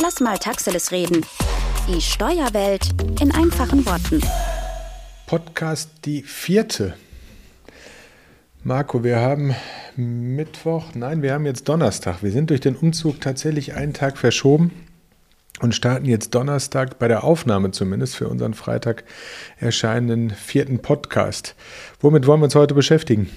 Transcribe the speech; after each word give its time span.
Lass 0.00 0.20
mal 0.20 0.36
Taxeles 0.36 0.92
reden. 0.92 1.24
Die 1.88 2.00
Steuerwelt 2.02 2.90
in 3.20 3.32
einfachen 3.32 3.86
Worten. 3.86 4.20
Podcast 5.26 5.90
die 6.04 6.22
vierte. 6.22 6.94
Marco, 8.62 9.04
wir 9.04 9.20
haben 9.20 9.54
Mittwoch, 9.96 10.94
nein, 10.94 11.22
wir 11.22 11.32
haben 11.32 11.46
jetzt 11.46 11.68
Donnerstag. 11.68 12.22
Wir 12.22 12.30
sind 12.30 12.50
durch 12.50 12.60
den 12.60 12.76
Umzug 12.76 13.22
tatsächlich 13.22 13.74
einen 13.74 13.94
Tag 13.94 14.18
verschoben 14.18 14.70
und 15.60 15.74
starten 15.74 16.04
jetzt 16.04 16.34
Donnerstag 16.34 16.98
bei 16.98 17.08
der 17.08 17.24
Aufnahme 17.24 17.70
zumindest 17.70 18.16
für 18.16 18.28
unseren 18.28 18.52
Freitag 18.52 19.04
erscheinenden 19.58 20.30
vierten 20.30 20.80
Podcast. 20.80 21.54
Womit 22.00 22.26
wollen 22.26 22.40
wir 22.40 22.44
uns 22.44 22.54
heute 22.54 22.74
beschäftigen? 22.74 23.30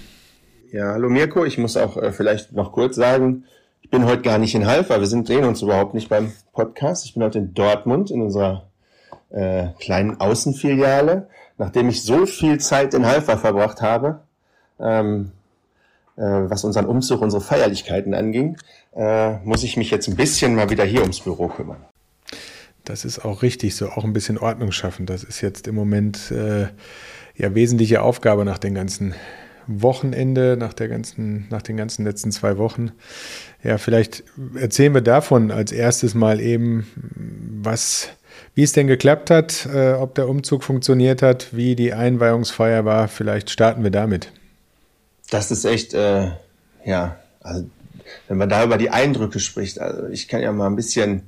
Ja, 0.72 0.92
hallo 0.92 1.08
Mirko, 1.08 1.44
ich 1.44 1.56
muss 1.56 1.78
auch 1.78 1.96
äh, 1.96 2.12
vielleicht 2.12 2.52
noch 2.52 2.72
kurz 2.72 2.96
sagen, 2.96 3.44
ich 3.90 3.98
bin 3.98 4.06
heute 4.06 4.22
gar 4.22 4.38
nicht 4.38 4.54
in 4.54 4.68
Halfa, 4.68 5.00
wir 5.00 5.08
sind, 5.08 5.28
drehen 5.28 5.42
uns 5.42 5.62
überhaupt 5.62 5.94
nicht 5.94 6.08
beim 6.08 6.32
Podcast. 6.52 7.06
Ich 7.06 7.14
bin 7.14 7.24
heute 7.24 7.38
in 7.40 7.54
Dortmund 7.54 8.12
in 8.12 8.22
unserer 8.22 8.68
äh, 9.30 9.70
kleinen 9.80 10.20
Außenfiliale. 10.20 11.26
Nachdem 11.58 11.88
ich 11.88 12.04
so 12.04 12.24
viel 12.24 12.60
Zeit 12.60 12.94
in 12.94 13.04
Halfa 13.04 13.36
verbracht 13.36 13.82
habe, 13.82 14.20
ähm, 14.78 15.32
äh, 16.16 16.22
was 16.22 16.62
unseren 16.62 16.86
Umzug, 16.86 17.20
unsere 17.20 17.42
Feierlichkeiten 17.42 18.14
anging, 18.14 18.58
äh, 18.94 19.38
muss 19.38 19.64
ich 19.64 19.76
mich 19.76 19.90
jetzt 19.90 20.06
ein 20.06 20.14
bisschen 20.14 20.54
mal 20.54 20.70
wieder 20.70 20.84
hier 20.84 21.00
ums 21.00 21.18
Büro 21.18 21.48
kümmern. 21.48 21.84
Das 22.84 23.04
ist 23.04 23.24
auch 23.24 23.42
richtig 23.42 23.74
so, 23.74 23.88
auch 23.88 24.04
ein 24.04 24.12
bisschen 24.12 24.38
Ordnung 24.38 24.70
schaffen. 24.70 25.04
Das 25.04 25.24
ist 25.24 25.40
jetzt 25.40 25.66
im 25.66 25.74
Moment 25.74 26.30
äh, 26.30 26.68
ja 27.34 27.54
wesentliche 27.56 28.02
Aufgabe 28.02 28.44
nach 28.44 28.58
den 28.58 28.76
ganzen 28.76 29.16
Wochenende, 29.70 30.56
nach, 30.58 30.72
der 30.72 30.88
ganzen, 30.88 31.46
nach 31.50 31.62
den 31.62 31.76
ganzen 31.76 32.04
letzten 32.04 32.32
zwei 32.32 32.58
Wochen. 32.58 32.92
Ja, 33.62 33.78
vielleicht 33.78 34.24
erzählen 34.54 34.94
wir 34.94 35.00
davon 35.00 35.50
als 35.50 35.72
erstes 35.72 36.14
mal 36.14 36.40
eben, 36.40 36.86
was, 37.62 38.08
wie 38.54 38.62
es 38.62 38.72
denn 38.72 38.86
geklappt 38.86 39.30
hat, 39.30 39.68
äh, 39.72 39.92
ob 39.92 40.14
der 40.14 40.28
Umzug 40.28 40.64
funktioniert 40.64 41.22
hat, 41.22 41.54
wie 41.54 41.76
die 41.76 41.92
Einweihungsfeier 41.92 42.84
war. 42.84 43.08
Vielleicht 43.08 43.50
starten 43.50 43.82
wir 43.82 43.90
damit. 43.90 44.32
Das 45.30 45.50
ist 45.50 45.64
echt, 45.64 45.94
äh, 45.94 46.30
ja, 46.84 47.16
also 47.40 47.66
wenn 48.28 48.38
man 48.38 48.48
da 48.48 48.64
über 48.64 48.78
die 48.78 48.90
Eindrücke 48.90 49.38
spricht, 49.38 49.78
also 49.78 50.08
ich 50.08 50.26
kann 50.26 50.40
ja 50.42 50.52
mal 50.52 50.66
ein 50.66 50.76
bisschen 50.76 51.22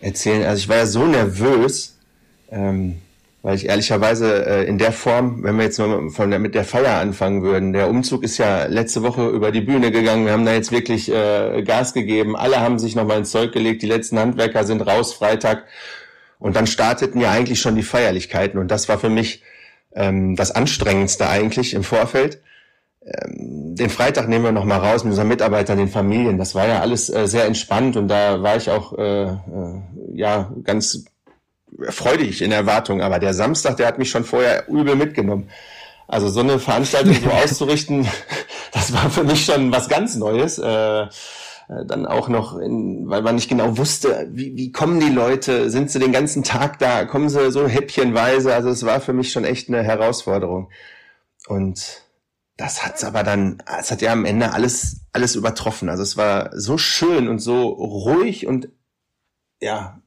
erzählen. 0.00 0.44
Also 0.44 0.60
ich 0.60 0.68
war 0.68 0.76
ja 0.76 0.86
so 0.86 1.06
nervös, 1.06 1.96
ähm, 2.50 2.98
weil 3.42 3.56
ich 3.56 3.68
ehrlicherweise 3.68 4.46
äh, 4.46 4.64
in 4.64 4.78
der 4.78 4.92
Form, 4.92 5.42
wenn 5.42 5.56
wir 5.56 5.64
jetzt 5.64 5.78
mal 5.78 6.10
von 6.10 6.30
der, 6.30 6.38
mit 6.38 6.54
der 6.54 6.64
Feier 6.64 7.00
anfangen 7.00 7.42
würden, 7.42 7.72
der 7.72 7.88
Umzug 7.88 8.22
ist 8.22 8.38
ja 8.38 8.66
letzte 8.66 9.02
Woche 9.02 9.28
über 9.28 9.50
die 9.50 9.60
Bühne 9.60 9.90
gegangen. 9.90 10.24
Wir 10.26 10.32
haben 10.32 10.46
da 10.46 10.52
jetzt 10.52 10.70
wirklich 10.70 11.12
äh, 11.12 11.62
Gas 11.62 11.92
gegeben. 11.92 12.36
Alle 12.36 12.60
haben 12.60 12.78
sich 12.78 12.94
nochmal 12.94 13.18
ins 13.18 13.32
Zeug 13.32 13.52
gelegt. 13.52 13.82
Die 13.82 13.88
letzten 13.88 14.18
Handwerker 14.18 14.64
sind 14.64 14.80
raus 14.86 15.12
Freitag. 15.12 15.64
Und 16.38 16.54
dann 16.54 16.68
starteten 16.68 17.20
ja 17.20 17.30
eigentlich 17.30 17.60
schon 17.60 17.74
die 17.74 17.82
Feierlichkeiten. 17.82 18.60
Und 18.60 18.70
das 18.70 18.88
war 18.88 18.98
für 18.98 19.10
mich 19.10 19.42
ähm, 19.94 20.36
das 20.36 20.52
Anstrengendste 20.52 21.28
eigentlich 21.28 21.74
im 21.74 21.82
Vorfeld. 21.82 22.40
Ähm, 23.04 23.74
den 23.74 23.90
Freitag 23.90 24.28
nehmen 24.28 24.44
wir 24.44 24.52
nochmal 24.52 24.78
raus 24.78 25.02
mit 25.02 25.10
unseren 25.12 25.28
Mitarbeitern, 25.28 25.78
den 25.78 25.88
Familien. 25.88 26.38
Das 26.38 26.54
war 26.54 26.68
ja 26.68 26.80
alles 26.80 27.10
äh, 27.10 27.26
sehr 27.26 27.46
entspannt 27.46 27.96
und 27.96 28.06
da 28.06 28.40
war 28.40 28.56
ich 28.56 28.70
auch 28.70 28.96
äh, 28.96 29.24
äh, 29.24 29.36
ja 30.14 30.52
ganz 30.62 31.04
freudig 31.88 32.42
in 32.42 32.52
Erwartung, 32.52 33.02
aber 33.02 33.18
der 33.18 33.34
Samstag, 33.34 33.76
der 33.76 33.86
hat 33.86 33.98
mich 33.98 34.10
schon 34.10 34.24
vorher 34.24 34.68
übel 34.68 34.96
mitgenommen. 34.96 35.48
Also 36.08 36.28
so 36.28 36.40
eine 36.40 36.58
Veranstaltung 36.58 37.14
so 37.14 37.30
auszurichten, 37.44 38.06
das 38.72 38.92
war 38.92 39.10
für 39.10 39.24
mich 39.24 39.44
schon 39.44 39.72
was 39.72 39.88
ganz 39.88 40.16
Neues. 40.16 40.58
Äh, 40.58 41.06
dann 41.86 42.06
auch 42.06 42.28
noch, 42.28 42.58
in, 42.58 43.08
weil 43.08 43.22
man 43.22 43.36
nicht 43.36 43.48
genau 43.48 43.78
wusste, 43.78 44.28
wie, 44.30 44.56
wie 44.56 44.72
kommen 44.72 45.00
die 45.00 45.08
Leute, 45.08 45.70
sind 45.70 45.90
sie 45.90 45.98
den 45.98 46.12
ganzen 46.12 46.42
Tag 46.42 46.78
da, 46.78 47.04
kommen 47.04 47.28
sie 47.28 47.50
so 47.50 47.66
häppchenweise. 47.66 48.54
Also 48.54 48.68
es 48.68 48.84
war 48.84 49.00
für 49.00 49.12
mich 49.12 49.32
schon 49.32 49.44
echt 49.44 49.68
eine 49.68 49.82
Herausforderung. 49.82 50.70
Und 51.46 52.02
das 52.56 52.84
hat's 52.84 53.04
aber 53.04 53.22
dann, 53.22 53.62
es 53.80 53.90
hat 53.90 54.02
ja 54.02 54.12
am 54.12 54.24
Ende 54.24 54.52
alles, 54.52 55.00
alles 55.12 55.34
übertroffen. 55.34 55.88
Also 55.88 56.02
es 56.02 56.16
war 56.16 56.50
so 56.52 56.78
schön 56.78 57.28
und 57.28 57.38
so 57.38 57.68
ruhig 57.68 58.46
und 58.46 58.68
ja, 59.60 60.01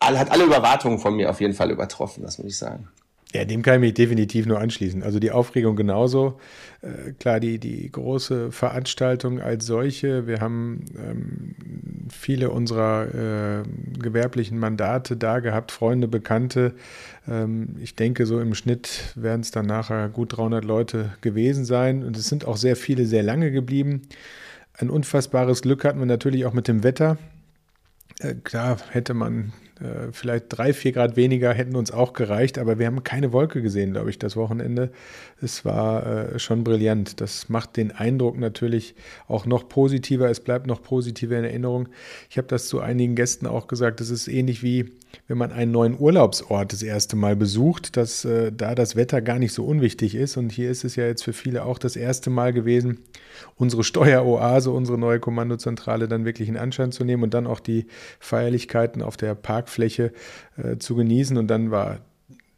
hat 0.00 0.30
alle 0.30 0.44
Überwartungen 0.44 0.98
von 0.98 1.14
mir 1.16 1.30
auf 1.30 1.40
jeden 1.40 1.54
Fall 1.54 1.70
übertroffen, 1.70 2.22
das 2.22 2.38
muss 2.38 2.48
ich 2.48 2.58
sagen. 2.58 2.88
Ja, 3.34 3.44
dem 3.44 3.60
kann 3.60 3.74
ich 3.74 3.80
mich 3.80 3.94
definitiv 3.94 4.46
nur 4.46 4.58
anschließen. 4.58 5.02
Also 5.02 5.18
die 5.18 5.32
Aufregung 5.32 5.76
genauso. 5.76 6.40
Äh, 6.80 7.12
klar, 7.12 7.40
die, 7.40 7.58
die 7.58 7.92
große 7.92 8.52
Veranstaltung 8.52 9.38
als 9.38 9.66
solche. 9.66 10.26
Wir 10.26 10.40
haben 10.40 10.86
ähm, 10.96 11.54
viele 12.10 12.48
unserer 12.48 13.60
äh, 13.60 13.62
gewerblichen 13.98 14.58
Mandate 14.58 15.18
da 15.18 15.40
gehabt, 15.40 15.72
Freunde, 15.72 16.08
Bekannte. 16.08 16.74
Ähm, 17.28 17.76
ich 17.82 17.94
denke, 17.94 18.24
so 18.24 18.40
im 18.40 18.54
Schnitt 18.54 19.12
werden 19.14 19.42
es 19.42 19.50
dann 19.50 19.66
nachher 19.66 20.08
gut 20.08 20.38
300 20.38 20.64
Leute 20.64 21.12
gewesen 21.20 21.66
sein. 21.66 22.04
Und 22.04 22.16
es 22.16 22.28
sind 22.28 22.46
auch 22.46 22.56
sehr 22.56 22.76
viele 22.76 23.04
sehr 23.04 23.22
lange 23.22 23.50
geblieben. 23.50 24.08
Ein 24.72 24.88
unfassbares 24.88 25.60
Glück 25.60 25.84
hatten 25.84 25.98
wir 25.98 26.06
natürlich 26.06 26.46
auch 26.46 26.54
mit 26.54 26.66
dem 26.66 26.82
Wetter. 26.82 27.18
Äh, 28.20 28.36
klar 28.36 28.78
hätte 28.90 29.12
man 29.12 29.52
äh, 29.80 30.12
vielleicht 30.12 30.46
drei, 30.48 30.72
vier 30.72 30.92
Grad 30.92 31.16
weniger 31.16 31.52
hätten 31.52 31.76
uns 31.76 31.90
auch 31.90 32.12
gereicht, 32.12 32.58
aber 32.58 32.78
wir 32.78 32.86
haben 32.86 33.04
keine 33.04 33.32
Wolke 33.32 33.62
gesehen, 33.62 33.92
glaube 33.92 34.10
ich, 34.10 34.18
das 34.18 34.36
Wochenende. 34.36 34.90
Es 35.40 35.64
war 35.64 36.06
äh, 36.06 36.38
schon 36.38 36.64
brillant. 36.64 37.20
Das 37.20 37.48
macht 37.48 37.76
den 37.76 37.92
Eindruck 37.92 38.38
natürlich 38.38 38.94
auch 39.28 39.46
noch 39.46 39.68
positiver. 39.68 40.28
Es 40.28 40.40
bleibt 40.40 40.66
noch 40.66 40.82
positiver 40.82 41.38
in 41.38 41.44
Erinnerung. 41.44 41.88
Ich 42.28 42.38
habe 42.38 42.48
das 42.48 42.66
zu 42.66 42.80
einigen 42.80 43.14
Gästen 43.14 43.46
auch 43.46 43.68
gesagt. 43.68 44.00
Es 44.00 44.10
ist 44.10 44.26
ähnlich 44.26 44.62
wie, 44.62 44.92
wenn 45.28 45.38
man 45.38 45.52
einen 45.52 45.70
neuen 45.70 45.98
Urlaubsort 45.98 46.72
das 46.72 46.82
erste 46.82 47.14
Mal 47.16 47.36
besucht, 47.36 47.96
dass 47.96 48.24
äh, 48.24 48.50
da 48.52 48.74
das 48.74 48.96
Wetter 48.96 49.22
gar 49.22 49.38
nicht 49.38 49.52
so 49.52 49.64
unwichtig 49.64 50.14
ist. 50.14 50.36
Und 50.36 50.50
hier 50.50 50.70
ist 50.70 50.84
es 50.84 50.96
ja 50.96 51.06
jetzt 51.06 51.22
für 51.22 51.32
viele 51.32 51.64
auch 51.64 51.78
das 51.78 51.94
erste 51.94 52.30
Mal 52.30 52.52
gewesen, 52.52 52.98
unsere 53.56 53.84
Steueroase, 53.84 54.70
unsere 54.70 54.98
neue 54.98 55.20
Kommandozentrale 55.20 56.08
dann 56.08 56.24
wirklich 56.24 56.48
in 56.48 56.56
Anschein 56.56 56.90
zu 56.90 57.04
nehmen 57.04 57.22
und 57.22 57.34
dann 57.34 57.46
auch 57.46 57.60
die 57.60 57.86
Feierlichkeiten 58.18 59.02
auf 59.02 59.16
der 59.16 59.34
Parkfläche 59.68 60.12
äh, 60.56 60.78
zu 60.78 60.94
genießen. 60.94 61.36
Und 61.36 61.48
dann 61.48 61.70
war 61.70 62.00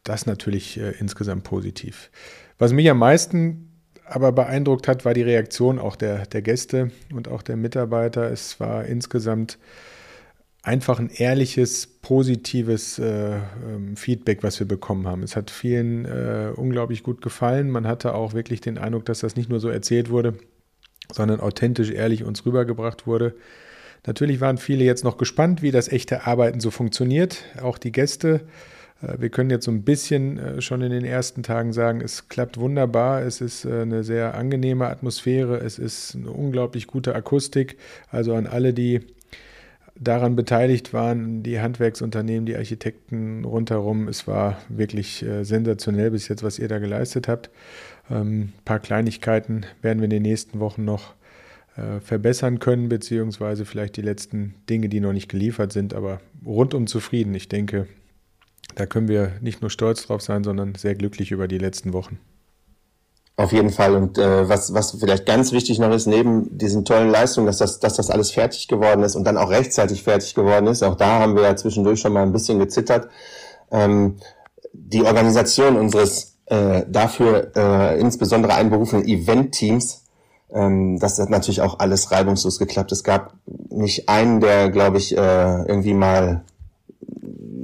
das 0.05 0.27
natürlich 0.27 0.79
äh, 0.79 0.93
insgesamt 0.99 1.45
positiv. 1.45 2.11
Was 2.59 2.73
mich 2.73 2.89
am 2.91 2.99
meisten 2.99 3.67
aber 4.05 4.33
beeindruckt 4.33 4.89
hat, 4.89 5.05
war 5.05 5.15
die 5.15 5.23
Reaktion 5.23 5.79
auch 5.79 5.97
der, 5.97 6.27
der 6.27 6.43
Gäste 6.43 6.91
und 7.13 7.29
auch 7.29 7.43
der 7.43 7.57
Mitarbeiter. 7.57 8.31
Es 8.31 8.59
war 8.59 8.85
insgesamt 8.85 9.59
einfach 10.63 10.99
ein 10.99 11.11
ehrliches, 11.11 11.87
positives 11.87 12.99
äh, 12.99 13.37
ähm, 13.37 13.97
Feedback, 13.97 14.43
was 14.43 14.59
wir 14.59 14.67
bekommen 14.67 15.07
haben. 15.07 15.23
Es 15.23 15.37
hat 15.37 15.51
vielen 15.51 16.05
äh, 16.05 16.53
unglaublich 16.55 17.03
gut 17.03 17.23
gefallen. 17.23 17.71
Man 17.71 17.87
hatte 17.87 18.15
auch 18.15 18.35
wirklich 18.35 18.61
den 18.61 18.79
Eindruck, 18.79 19.05
dass 19.05 19.21
das 19.21 19.37
nicht 19.37 19.49
nur 19.49 19.61
so 19.61 19.69
erzählt 19.69 20.11
wurde, 20.11 20.35
sondern 21.13 21.41
authentisch, 21.41 21.91
ehrlich 21.91 22.25
uns 22.25 22.45
rübergebracht 22.45 23.07
wurde. 23.07 23.37
Natürlich 24.07 24.41
waren 24.41 24.59
viele 24.59 24.85
jetzt 24.85 25.05
noch 25.05 25.19
gespannt, 25.19 25.63
wie 25.63 25.71
das 25.71 25.89
echte 25.89 26.27
Arbeiten 26.27 26.61
so 26.61 26.71
funktioniert. 26.71 27.45
Auch 27.61 27.79
die 27.79 27.93
Gäste. 27.93 28.41
Äh, 29.03 29.21
wir 29.21 29.29
können 29.31 29.51
jetzt 29.51 29.65
so 29.65 29.71
ein 29.71 29.83
bisschen 29.83 30.39
äh, 30.39 30.61
schon 30.61 30.83
in 30.83 30.91
den 30.91 31.05
ersten 31.05 31.43
Tagen 31.43 31.73
sagen, 31.73 32.01
es 32.01 32.29
klappt 32.29 32.59
wunderbar. 32.59 33.23
Es 33.23 33.41
ist 33.41 33.65
äh, 33.65 33.83
eine 33.83 34.05
sehr 34.05 34.35
angenehme 34.35 34.87
Atmosphäre. 34.89 35.59
Es 35.59 35.79
ist 35.79 36.17
eine 36.17 36.31
unglaublich 36.31 36.87
gute 36.87 37.15
Akustik. 37.15 37.77
Also 38.11 38.35
an 38.35 38.47
alle, 38.47 38.73
die 38.73 39.01
daran 39.97 40.35
beteiligt 40.35 40.95
waren, 40.95 41.43
die 41.43 41.61
Handwerksunternehmen, 41.61 42.47
die 42.47 42.57
Architekten 42.57 43.45
rundherum. 43.45 44.09
Es 44.09 44.27
war 44.27 44.57
wirklich 44.71 45.27
sensationell 45.43 46.11
bis 46.13 46.29
jetzt, 46.29 46.43
was 46.43 46.59
ihr 46.59 46.69
da 46.69 46.79
geleistet 46.79 47.29
habt. 47.29 47.51
Ein 48.09 48.17
ähm, 48.17 48.53
paar 48.65 48.79
Kleinigkeiten 48.79 49.67
werden 49.83 49.99
wir 49.99 50.05
in 50.05 50.11
den 50.11 50.23
nächsten 50.23 50.59
Wochen 50.59 50.87
noch 50.87 51.13
verbessern 52.01 52.59
können, 52.59 52.89
beziehungsweise 52.89 53.65
vielleicht 53.65 53.97
die 53.97 54.03
letzten 54.03 54.55
Dinge, 54.69 54.89
die 54.89 55.01
noch 55.01 55.13
nicht 55.13 55.29
geliefert 55.29 55.73
sind, 55.73 55.95
aber 55.95 56.21
rundum 56.45 56.87
zufrieden. 56.87 57.35
Ich 57.35 57.49
denke, 57.49 57.87
da 58.75 58.87
können 58.87 59.09
wir 59.09 59.33
nicht 59.41 59.61
nur 59.63 59.71
stolz 59.71 60.07
drauf 60.07 60.21
sein, 60.21 60.45
sondern 60.45 60.75
sehr 60.75 60.95
glücklich 60.95 61.31
über 61.31 61.49
die 61.49 61.59
letzten 61.59 61.93
Wochen. 61.93 62.19
Auf 63.37 63.53
jeden 63.53 63.71
Fall. 63.71 63.95
Und 63.95 64.19
äh, 64.19 64.49
was, 64.49 64.75
was 64.75 64.99
vielleicht 65.01 65.25
ganz 65.25 65.53
wichtig 65.53 65.79
noch 65.79 65.91
ist, 65.93 66.07
neben 66.07 66.59
diesen 66.59 66.85
tollen 66.85 67.09
Leistungen, 67.09 67.47
dass 67.47 67.57
das, 67.57 67.81
dass 67.81 67.95
das 67.97 68.11
alles 68.11 68.31
fertig 68.31 68.69
geworden 68.69 69.03
ist 69.03 69.17
und 69.17 69.25
dann 69.25 69.39
auch 69.39 69.49
rechtzeitig 69.49 70.03
fertig 70.03 70.35
geworden 70.35 70.67
ist, 70.67 70.83
auch 70.83 70.97
da 70.97 71.21
haben 71.21 71.37
wir 71.37 71.45
ja 71.45 71.57
zwischendurch 71.57 72.01
schon 72.01 72.13
mal 72.13 72.23
ein 72.23 72.33
bisschen 72.33 72.59
gezittert, 72.59 73.09
ähm, 73.71 74.17
die 74.75 75.03
Organisation 75.03 75.77
unseres 75.77 76.37
äh, 76.47 76.83
dafür 76.87 77.53
äh, 77.57 77.99
insbesondere 77.99 78.53
einberufenen 78.55 79.07
Event-Teams, 79.07 80.05
ähm, 80.53 80.99
das 80.99 81.19
hat 81.19 81.31
natürlich 81.31 81.61
auch 81.61 81.79
alles 81.79 82.11
reibungslos 82.11 82.59
geklappt. 82.59 82.93
Es 82.93 83.05
gab 83.05 83.35
nicht 83.71 84.09
einen, 84.09 84.41
der, 84.41 84.71
glaube 84.71 84.99
ich, 84.99 85.17
äh, 85.17 85.63
irgendwie 85.67 85.95
mal 85.95 86.45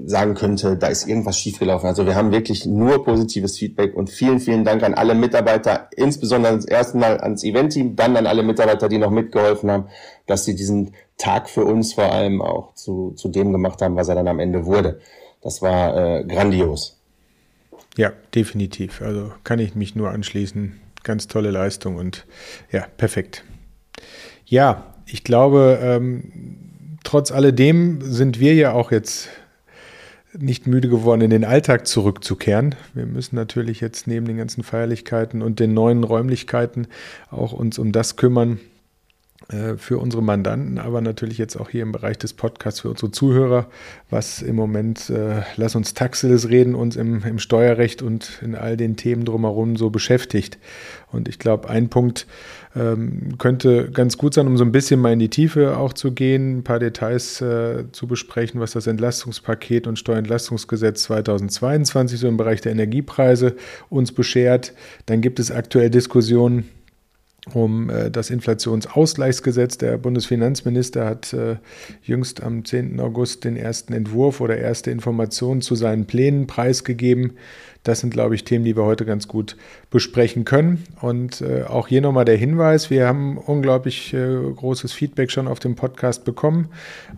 sagen 0.06 0.34
könnte, 0.34 0.76
da 0.76 0.86
ist 0.86 1.08
irgendwas 1.08 1.38
schiefgelaufen. 1.38 1.88
Also 1.88 2.06
wir 2.06 2.14
haben 2.14 2.30
wirklich 2.30 2.64
nur 2.64 3.04
positives 3.04 3.58
Feedback 3.58 3.96
und 3.96 4.08
vielen, 4.08 4.38
vielen 4.38 4.64
Dank 4.64 4.84
an 4.84 4.94
alle 4.94 5.14
Mitarbeiter, 5.14 5.88
insbesondere 5.96 6.54
das 6.54 6.64
erste 6.64 6.96
Mal 6.96 7.18
ans 7.18 7.42
Event-Team, 7.42 7.96
dann 7.96 8.16
an 8.16 8.26
alle 8.26 8.44
Mitarbeiter, 8.44 8.88
die 8.88 8.98
noch 8.98 9.10
mitgeholfen 9.10 9.70
haben, 9.70 9.88
dass 10.26 10.44
sie 10.44 10.54
diesen 10.54 10.94
Tag 11.18 11.50
für 11.50 11.64
uns 11.64 11.94
vor 11.94 12.12
allem 12.12 12.40
auch 12.40 12.74
zu, 12.74 13.12
zu 13.16 13.28
dem 13.28 13.50
gemacht 13.50 13.82
haben, 13.82 13.96
was 13.96 14.08
er 14.08 14.14
dann 14.14 14.28
am 14.28 14.38
Ende 14.38 14.64
wurde. 14.64 15.00
Das 15.42 15.60
war 15.60 15.96
äh, 15.96 16.24
grandios. 16.24 17.00
Ja, 17.96 18.12
definitiv. 18.34 19.02
Also 19.02 19.32
kann 19.42 19.58
ich 19.58 19.74
mich 19.74 19.96
nur 19.96 20.10
anschließen. 20.10 20.80
Ganz 21.06 21.28
tolle 21.28 21.52
Leistung 21.52 21.94
und 21.94 22.26
ja, 22.72 22.84
perfekt. 22.96 23.44
Ja, 24.44 24.92
ich 25.06 25.22
glaube, 25.22 25.78
ähm, 25.80 26.98
trotz 27.04 27.30
alledem 27.30 28.00
sind 28.02 28.40
wir 28.40 28.54
ja 28.54 28.72
auch 28.72 28.90
jetzt 28.90 29.28
nicht 30.36 30.66
müde 30.66 30.88
geworden, 30.88 31.20
in 31.20 31.30
den 31.30 31.44
Alltag 31.44 31.86
zurückzukehren. 31.86 32.74
Wir 32.92 33.06
müssen 33.06 33.36
natürlich 33.36 33.80
jetzt 33.80 34.08
neben 34.08 34.26
den 34.26 34.36
ganzen 34.36 34.64
Feierlichkeiten 34.64 35.42
und 35.42 35.60
den 35.60 35.74
neuen 35.74 36.02
Räumlichkeiten 36.02 36.88
auch 37.30 37.52
uns 37.52 37.78
um 37.78 37.92
das 37.92 38.16
kümmern, 38.16 38.58
für 39.76 39.98
unsere 39.98 40.24
Mandanten, 40.24 40.78
aber 40.78 41.00
natürlich 41.00 41.38
jetzt 41.38 41.56
auch 41.56 41.70
hier 41.70 41.82
im 41.82 41.92
Bereich 41.92 42.18
des 42.18 42.32
Podcasts 42.32 42.80
für 42.80 42.90
unsere 42.90 43.12
Zuhörer, 43.12 43.68
was 44.10 44.42
im 44.42 44.56
Moment, 44.56 45.08
äh, 45.08 45.42
lass 45.56 45.76
uns 45.76 45.94
Taxiles 45.94 46.48
reden, 46.48 46.74
uns 46.74 46.96
im, 46.96 47.22
im 47.22 47.38
Steuerrecht 47.38 48.02
und 48.02 48.40
in 48.42 48.56
all 48.56 48.76
den 48.76 48.96
Themen 48.96 49.24
drumherum 49.24 49.76
so 49.76 49.90
beschäftigt. 49.90 50.58
Und 51.12 51.28
ich 51.28 51.38
glaube, 51.38 51.68
ein 51.70 51.88
Punkt 51.88 52.26
ähm, 52.74 53.38
könnte 53.38 53.90
ganz 53.90 54.18
gut 54.18 54.34
sein, 54.34 54.46
um 54.48 54.56
so 54.56 54.64
ein 54.64 54.72
bisschen 54.72 55.00
mal 55.00 55.12
in 55.12 55.18
die 55.18 55.30
Tiefe 55.30 55.76
auch 55.78 55.92
zu 55.92 56.12
gehen, 56.12 56.58
ein 56.58 56.64
paar 56.64 56.78
Details 56.78 57.40
äh, 57.40 57.84
zu 57.92 58.06
besprechen, 58.06 58.60
was 58.60 58.72
das 58.72 58.86
Entlastungspaket 58.86 59.86
und 59.86 59.98
Steuerentlastungsgesetz 59.98 61.04
2022 61.04 62.18
so 62.18 62.28
im 62.28 62.36
Bereich 62.36 62.60
der 62.60 62.72
Energiepreise 62.72 63.56
uns 63.88 64.12
beschert. 64.12 64.74
Dann 65.06 65.20
gibt 65.20 65.38
es 65.38 65.50
aktuell 65.50 65.88
Diskussionen, 65.88 66.68
um 67.54 67.90
äh, 67.90 68.10
das 68.10 68.30
Inflationsausgleichsgesetz. 68.30 69.78
Der 69.78 69.98
Bundesfinanzminister 69.98 71.06
hat 71.06 71.32
äh, 71.32 71.56
jüngst 72.02 72.42
am 72.42 72.64
10. 72.64 72.98
August 73.00 73.44
den 73.44 73.56
ersten 73.56 73.92
Entwurf 73.92 74.40
oder 74.40 74.56
erste 74.56 74.90
Informationen 74.90 75.60
zu 75.60 75.74
seinen 75.74 76.06
Plänen 76.06 76.46
preisgegeben. 76.46 77.32
Das 77.86 78.00
sind, 78.00 78.12
glaube 78.12 78.34
ich, 78.34 78.42
Themen, 78.42 78.64
die 78.64 78.76
wir 78.76 78.84
heute 78.84 79.04
ganz 79.04 79.28
gut 79.28 79.56
besprechen 79.90 80.44
können. 80.44 80.82
Und 81.00 81.40
äh, 81.40 81.62
auch 81.62 81.86
hier 81.86 82.00
nochmal 82.00 82.24
der 82.24 82.36
Hinweis, 82.36 82.90
wir 82.90 83.06
haben 83.06 83.38
unglaublich 83.38 84.12
äh, 84.12 84.38
großes 84.56 84.92
Feedback 84.92 85.30
schon 85.30 85.46
auf 85.46 85.60
dem 85.60 85.76
Podcast 85.76 86.24
bekommen. 86.24 86.68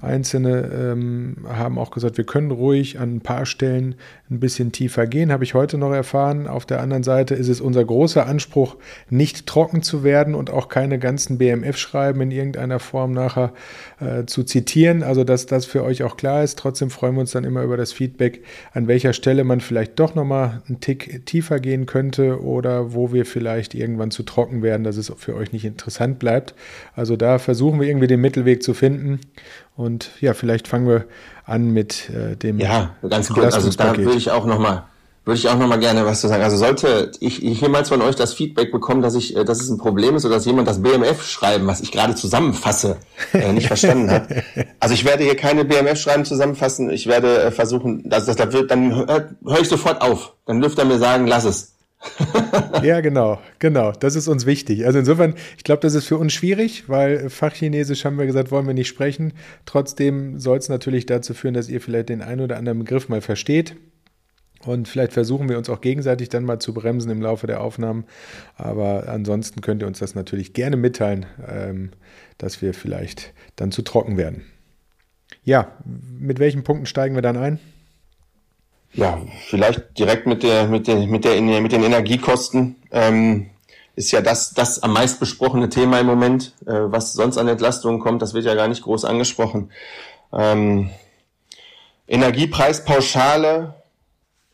Einzelne 0.02 0.70
ähm, 0.72 1.36
haben 1.48 1.78
auch 1.78 1.90
gesagt, 1.90 2.18
wir 2.18 2.24
können 2.24 2.50
ruhig 2.50 3.00
an 3.00 3.16
ein 3.16 3.20
paar 3.22 3.46
Stellen 3.46 3.94
ein 4.30 4.40
bisschen 4.40 4.70
tiefer 4.70 5.06
gehen, 5.06 5.32
habe 5.32 5.42
ich 5.42 5.54
heute 5.54 5.78
noch 5.78 5.92
erfahren. 5.92 6.46
Auf 6.46 6.66
der 6.66 6.80
anderen 6.82 7.02
Seite 7.02 7.34
ist 7.34 7.48
es 7.48 7.62
unser 7.62 7.84
großer 7.84 8.26
Anspruch, 8.26 8.76
nicht 9.08 9.46
trocken 9.46 9.82
zu 9.82 10.04
werden 10.04 10.34
und 10.34 10.50
auch 10.50 10.68
keine 10.68 10.98
ganzen 10.98 11.38
BMF-Schreiben 11.38 12.20
in 12.20 12.30
irgendeiner 12.30 12.78
Form 12.78 13.12
nachher 13.12 13.54
äh, 14.00 14.26
zu 14.26 14.44
zitieren. 14.44 15.02
Also, 15.02 15.24
dass 15.24 15.46
das 15.46 15.64
für 15.64 15.82
euch 15.82 16.02
auch 16.02 16.18
klar 16.18 16.44
ist. 16.44 16.58
Trotzdem 16.58 16.90
freuen 16.90 17.14
wir 17.14 17.22
uns 17.22 17.30
dann 17.30 17.44
immer 17.44 17.62
über 17.62 17.78
das 17.78 17.92
Feedback, 17.92 18.44
an 18.74 18.86
welcher 18.86 19.14
Stelle 19.14 19.44
man 19.44 19.60
vielleicht 19.60 19.98
doch 19.98 20.14
nochmal 20.14 20.57
einen 20.66 20.80
Tick 20.80 21.26
tiefer 21.26 21.60
gehen 21.60 21.86
könnte 21.86 22.42
oder 22.42 22.94
wo 22.94 23.12
wir 23.12 23.26
vielleicht 23.26 23.74
irgendwann 23.74 24.10
zu 24.10 24.22
trocken 24.22 24.62
werden, 24.62 24.84
dass 24.84 24.96
es 24.96 25.12
für 25.16 25.34
euch 25.34 25.52
nicht 25.52 25.64
interessant 25.64 26.18
bleibt. 26.18 26.54
Also 26.94 27.16
da 27.16 27.38
versuchen 27.38 27.80
wir 27.80 27.88
irgendwie 27.88 28.06
den 28.06 28.20
Mittelweg 28.20 28.62
zu 28.62 28.74
finden. 28.74 29.20
Und 29.76 30.10
ja, 30.20 30.34
vielleicht 30.34 30.68
fangen 30.68 30.88
wir 30.88 31.04
an 31.44 31.70
mit 31.70 32.10
äh, 32.10 32.36
dem. 32.36 32.58
Ja, 32.58 32.94
ganz 33.08 33.28
kurz. 33.28 33.54
Also 33.54 33.70
da 33.70 33.96
würde 33.96 34.16
ich 34.16 34.30
auch 34.30 34.46
nochmal 34.46 34.84
würde 35.28 35.38
ich 35.38 35.48
auch 35.50 35.58
noch 35.58 35.68
mal 35.68 35.78
gerne 35.78 36.06
was 36.06 36.22
zu 36.22 36.28
sagen. 36.28 36.42
Also 36.42 36.56
sollte 36.56 37.12
ich, 37.20 37.44
ich 37.44 37.60
jemals 37.60 37.90
von 37.90 38.00
euch 38.00 38.16
das 38.16 38.32
Feedback 38.32 38.72
bekommen, 38.72 39.02
dass 39.02 39.14
ich, 39.14 39.36
äh, 39.36 39.44
dass 39.44 39.60
es 39.60 39.68
ein 39.68 39.76
Problem 39.76 40.16
ist 40.16 40.24
oder 40.24 40.36
dass 40.36 40.46
jemand 40.46 40.66
das 40.66 40.82
BMF-Schreiben, 40.82 41.66
was 41.66 41.82
ich 41.82 41.92
gerade 41.92 42.14
zusammenfasse, 42.14 42.96
äh, 43.34 43.52
nicht 43.52 43.66
verstanden 43.68 44.10
hat. 44.10 44.26
Also 44.80 44.94
ich 44.94 45.04
werde 45.04 45.24
hier 45.24 45.36
keine 45.36 45.66
BMF-Schreiben 45.66 46.24
zusammenfassen. 46.24 46.88
Ich 46.88 47.06
werde 47.06 47.42
äh, 47.42 47.50
versuchen, 47.50 48.08
dass 48.08 48.24
das 48.24 48.36
da 48.36 48.50
wird, 48.54 48.70
dann 48.70 48.94
höre 48.94 49.28
hör 49.44 49.60
ich 49.60 49.68
sofort 49.68 50.00
auf. 50.00 50.32
Dann 50.46 50.62
dürft 50.62 50.78
er 50.78 50.86
mir 50.86 50.98
sagen, 50.98 51.26
lass 51.26 51.44
es. 51.44 51.74
ja, 52.82 53.00
genau, 53.02 53.38
genau. 53.58 53.92
Das 53.92 54.16
ist 54.16 54.28
uns 54.28 54.46
wichtig. 54.46 54.86
Also 54.86 54.98
insofern, 54.98 55.34
ich 55.58 55.64
glaube, 55.64 55.82
das 55.82 55.92
ist 55.92 56.06
für 56.06 56.16
uns 56.16 56.32
schwierig, 56.32 56.84
weil 56.88 57.28
Fachchinesisch 57.28 58.06
haben 58.06 58.18
wir 58.18 58.24
gesagt, 58.24 58.50
wollen 58.50 58.66
wir 58.66 58.72
nicht 58.72 58.88
sprechen. 58.88 59.34
Trotzdem 59.66 60.38
soll 60.38 60.56
es 60.56 60.70
natürlich 60.70 61.04
dazu 61.04 61.34
führen, 61.34 61.52
dass 61.52 61.68
ihr 61.68 61.82
vielleicht 61.82 62.08
den 62.08 62.22
einen 62.22 62.40
oder 62.40 62.56
anderen 62.56 62.78
Begriff 62.78 63.10
mal 63.10 63.20
versteht. 63.20 63.76
Und 64.64 64.88
vielleicht 64.88 65.12
versuchen 65.12 65.48
wir 65.48 65.56
uns 65.56 65.70
auch 65.70 65.80
gegenseitig 65.80 66.28
dann 66.28 66.44
mal 66.44 66.58
zu 66.58 66.74
bremsen 66.74 67.10
im 67.10 67.22
Laufe 67.22 67.46
der 67.46 67.60
Aufnahmen. 67.60 68.04
Aber 68.56 69.08
ansonsten 69.08 69.60
könnt 69.60 69.82
ihr 69.82 69.86
uns 69.86 70.00
das 70.00 70.14
natürlich 70.14 70.52
gerne 70.52 70.76
mitteilen, 70.76 71.26
ähm, 71.46 71.90
dass 72.38 72.60
wir 72.60 72.74
vielleicht 72.74 73.32
dann 73.56 73.70
zu 73.70 73.82
trocken 73.82 74.16
werden. 74.16 74.44
Ja, 75.44 75.72
mit 75.84 76.38
welchen 76.38 76.64
Punkten 76.64 76.86
steigen 76.86 77.14
wir 77.14 77.22
dann 77.22 77.36
ein? 77.36 77.58
Ja, 78.94 79.20
vielleicht 79.48 79.98
direkt 79.98 80.26
mit 80.26 80.42
der, 80.42 80.66
mit 80.66 80.86
der, 80.86 81.06
mit 81.06 81.24
der, 81.24 81.40
mit 81.40 81.72
den 81.72 81.82
Energiekosten. 81.82 82.76
Ähm, 82.90 83.50
ist 83.94 84.12
ja 84.12 84.20
das, 84.20 84.54
das 84.54 84.82
am 84.82 84.92
meist 84.92 85.20
besprochene 85.20 85.68
Thema 85.68 86.00
im 86.00 86.06
Moment. 86.06 86.54
Äh, 86.66 86.72
was 86.72 87.12
sonst 87.12 87.36
an 87.36 87.48
Entlastungen 87.48 88.00
kommt, 88.00 88.22
das 88.22 88.32
wird 88.32 88.44
ja 88.44 88.54
gar 88.54 88.68
nicht 88.68 88.82
groß 88.82 89.04
angesprochen. 89.04 89.70
Ähm, 90.32 90.90
Energiepreispauschale 92.06 93.77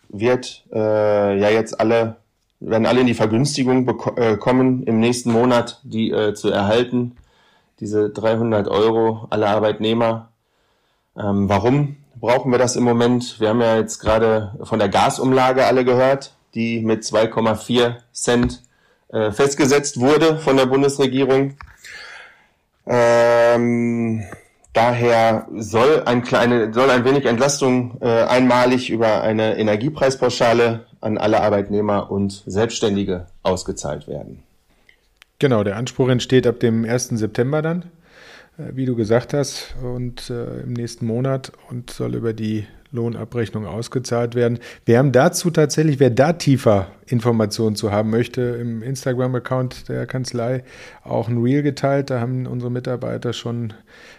wird 0.09 0.65
äh, 0.73 1.39
ja 1.39 1.51
jetzt 1.51 1.81
alle, 1.81 2.17
werden 2.61 2.87
alle 2.87 3.01
in 3.01 3.06
die 3.06 3.15
Vergünstigung 3.15 3.89
äh, 4.17 4.37
kommen, 4.37 4.85
im 4.85 5.01
nächsten 5.01 5.33
Monat 5.33 5.81
die 5.83 6.11
äh, 6.11 6.35
zu 6.35 6.51
erhalten. 6.51 7.17
Diese 7.81 8.11
300 8.11 8.69
Euro 8.69 9.27
alle 9.31 9.49
Arbeitnehmer. 9.49 10.29
Ähm, 11.17 11.49
warum 11.49 11.97
brauchen 12.21 12.53
wir 12.53 12.59
das 12.59 12.77
im 12.77 12.85
Moment? 12.85 13.41
Wir 13.41 13.51
haben 13.51 13.61
ja 13.61 13.77
jetzt 13.77 13.99
gerade 13.99 14.55
von 14.62 14.79
der 14.79 14.89
Gasumlage 14.89 15.67
alle 15.67 15.85
gehört, 15.85 16.33
die 16.55 16.81
mit 16.81 17.03
2,4 17.03 17.97
Cent 18.12 18.62
äh, 19.09 19.31
festgesetzt 19.31 20.01
wurde 20.01 20.39
von 20.39 20.56
der 20.56 20.67
Bundesregierung. 20.67 21.55
Ähm, 22.87 24.25
Daher 24.75 25.47
soll 25.56 26.03
ein 26.05 26.23
kleine, 26.23 26.75
soll 26.75 26.91
ein 26.91 27.05
wenig 27.05 27.26
Entlastung 27.26 27.97
äh, 28.00 28.09
einmalig 28.09 28.91
über 28.91 29.23
eine 29.23 29.56
Energiepreispauschale 29.56 30.87
an 31.00 31.17
alle 31.17 31.41
Arbeitnehmer 31.41 32.11
und 32.11 32.43
Selbstständige 32.44 33.26
ausgezahlt 33.44 34.09
werden. 34.09 34.43
Genau, 35.38 35.62
der 35.62 35.76
Anspruch 35.76 36.09
entsteht 36.09 36.47
ab 36.49 36.59
dem 36.59 36.85
1. 36.85 37.11
September 37.11 37.62
dann, 37.62 37.82
äh, 38.59 38.73
wie 38.73 38.85
du 38.85 38.97
gesagt 38.97 39.32
hast, 39.32 39.76
und 39.81 40.29
äh, 40.29 40.62
im 40.62 40.73
nächsten 40.73 41.06
Monat 41.06 41.53
und 41.70 41.91
soll 41.91 42.17
über 42.17 42.32
die 42.32 42.67
Lohnabrechnung 42.94 43.67
ausgezahlt 43.67 44.34
werden. 44.34 44.58
Wir 44.84 44.98
haben 44.98 45.13
dazu 45.13 45.51
tatsächlich, 45.51 45.98
wer 45.98 46.10
da 46.10 46.32
tiefer 46.32 46.86
Informationen 47.06 47.77
zu 47.77 47.91
haben 47.91 48.10
möchte, 48.10 48.41
im 48.41 48.82
Instagram-Account 48.82 49.89
der 49.89 50.06
Kanzlei 50.06 50.65
auch 51.03 51.29
ein 51.29 51.43
Reel 51.43 51.63
geteilt. 51.63 52.10
Da 52.10 52.20
haben 52.20 52.46
unsere 52.46 52.70
Mitarbeiter 52.70 53.32
schon 53.32 53.74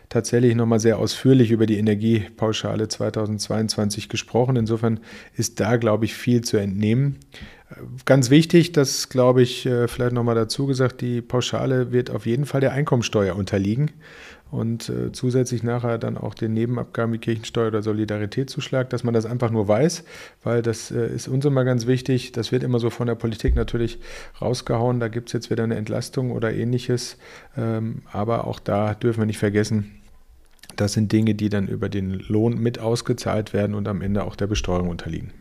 tatsächlich 0.09 0.55
nochmal 0.55 0.79
sehr 0.79 0.99
ausführlich 0.99 1.51
über 1.51 1.65
die 1.65 1.77
Energiepauschale 1.79 2.87
2022 2.87 4.09
gesprochen. 4.09 4.57
Insofern 4.57 4.99
ist 5.35 5.59
da, 5.59 5.77
glaube 5.77 6.05
ich, 6.05 6.13
viel 6.13 6.41
zu 6.41 6.57
entnehmen. 6.57 7.17
Ganz 8.05 8.29
wichtig, 8.29 8.73
das 8.73 9.09
glaube 9.09 9.41
ich 9.41 9.65
äh, 9.65 9.87
vielleicht 9.87 10.13
nochmal 10.13 10.35
dazu 10.35 10.67
gesagt, 10.67 11.01
die 11.01 11.21
Pauschale 11.21 11.91
wird 11.91 12.11
auf 12.11 12.27
jeden 12.27 12.45
Fall 12.45 12.61
der 12.61 12.73
Einkommensteuer 12.73 13.35
unterliegen 13.35 13.91
und 14.55 14.89
äh, 14.89 15.11
zusätzlich 15.11 15.63
nachher 15.63 15.97
dann 15.97 16.17
auch 16.17 16.33
den 16.33 16.53
Nebenabgaben 16.53 17.13
wie 17.13 17.17
Kirchensteuer 17.17 17.67
oder 17.67 17.81
Solidaritätszuschlag, 17.81 18.89
dass 18.89 19.03
man 19.03 19.13
das 19.13 19.25
einfach 19.25 19.51
nur 19.51 19.67
weiß, 19.67 20.05
weil 20.43 20.61
das 20.61 20.91
äh, 20.91 21.07
ist 21.07 21.27
uns 21.27 21.43
immer 21.43 21.65
ganz 21.65 21.87
wichtig. 21.87 22.31
Das 22.31 22.51
wird 22.51 22.63
immer 22.63 22.79
so 22.79 22.89
von 22.89 23.07
der 23.07 23.15
Politik 23.15 23.55
natürlich 23.55 23.99
rausgehauen. 24.41 24.99
Da 24.99 25.09
gibt 25.09 25.29
es 25.29 25.33
jetzt 25.33 25.49
wieder 25.51 25.65
eine 25.65 25.75
Entlastung 25.75 26.31
oder 26.31 26.53
ähnliches. 26.53 27.17
Ähm, 27.57 28.03
aber 28.11 28.47
auch 28.47 28.59
da 28.59 28.93
dürfen 28.93 29.21
wir 29.21 29.25
nicht 29.25 29.39
vergessen, 29.39 30.01
das 30.77 30.93
sind 30.93 31.11
Dinge, 31.11 31.35
die 31.35 31.49
dann 31.49 31.67
über 31.67 31.89
den 31.89 32.11
Lohn 32.27 32.57
mit 32.57 32.79
ausgezahlt 32.79 33.53
werden 33.53 33.75
und 33.75 33.87
am 33.87 34.01
Ende 34.01 34.23
auch 34.23 34.35
der 34.35 34.47
Besteuerung 34.47 34.89
unterliegen. 34.89 35.31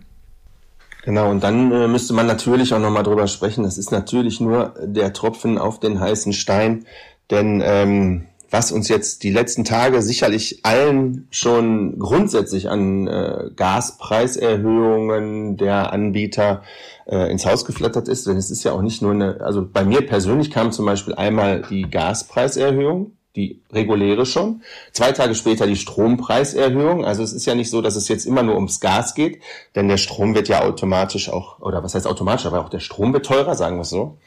Genau, 1.04 1.30
und 1.30 1.44
dann 1.44 1.70
äh, 1.70 1.86
müsste 1.86 2.14
man 2.14 2.26
natürlich 2.26 2.74
auch 2.74 2.80
nochmal 2.80 3.02
drüber 3.02 3.28
sprechen. 3.28 3.62
Das 3.62 3.78
ist 3.78 3.92
natürlich 3.92 4.40
nur 4.40 4.74
der 4.82 5.12
Tropfen 5.12 5.58
auf 5.58 5.78
den 5.78 6.00
heißen 6.00 6.32
Stein, 6.32 6.86
denn 7.30 7.62
ähm, 7.64 8.26
was 8.54 8.70
uns 8.70 8.88
jetzt 8.88 9.24
die 9.24 9.32
letzten 9.32 9.64
Tage 9.64 10.00
sicherlich 10.00 10.60
allen 10.62 11.26
schon 11.32 11.98
grundsätzlich 11.98 12.70
an 12.70 13.08
äh, 13.08 13.50
Gaspreiserhöhungen 13.56 15.56
der 15.56 15.92
Anbieter 15.92 16.62
äh, 17.06 17.32
ins 17.32 17.46
Haus 17.46 17.64
geflattert 17.64 18.06
ist. 18.06 18.28
Denn 18.28 18.36
es 18.36 18.52
ist 18.52 18.62
ja 18.62 18.70
auch 18.70 18.82
nicht 18.82 19.02
nur 19.02 19.10
eine, 19.10 19.40
also 19.40 19.68
bei 19.68 19.84
mir 19.84 20.06
persönlich 20.06 20.52
kam 20.52 20.70
zum 20.70 20.86
Beispiel 20.86 21.16
einmal 21.16 21.62
die 21.68 21.90
Gaspreiserhöhung, 21.90 23.16
die 23.34 23.60
reguläre 23.72 24.24
schon. 24.24 24.62
Zwei 24.92 25.10
Tage 25.10 25.34
später 25.34 25.66
die 25.66 25.74
Strompreiserhöhung. 25.74 27.04
Also 27.04 27.24
es 27.24 27.32
ist 27.32 27.46
ja 27.46 27.56
nicht 27.56 27.70
so, 27.70 27.82
dass 27.82 27.96
es 27.96 28.06
jetzt 28.06 28.24
immer 28.24 28.44
nur 28.44 28.54
ums 28.54 28.78
Gas 28.78 29.16
geht, 29.16 29.40
denn 29.74 29.88
der 29.88 29.96
Strom 29.96 30.36
wird 30.36 30.46
ja 30.46 30.62
automatisch 30.62 31.28
auch, 31.28 31.60
oder 31.60 31.82
was 31.82 31.96
heißt 31.96 32.06
automatisch, 32.06 32.46
aber 32.46 32.60
auch 32.60 32.68
der 32.68 32.78
Strom 32.78 33.14
wird 33.14 33.26
teurer, 33.26 33.56
sagen 33.56 33.78
wir 33.78 33.82
es 33.82 33.90
so. 33.90 34.18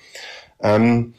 Ähm, 0.61 1.13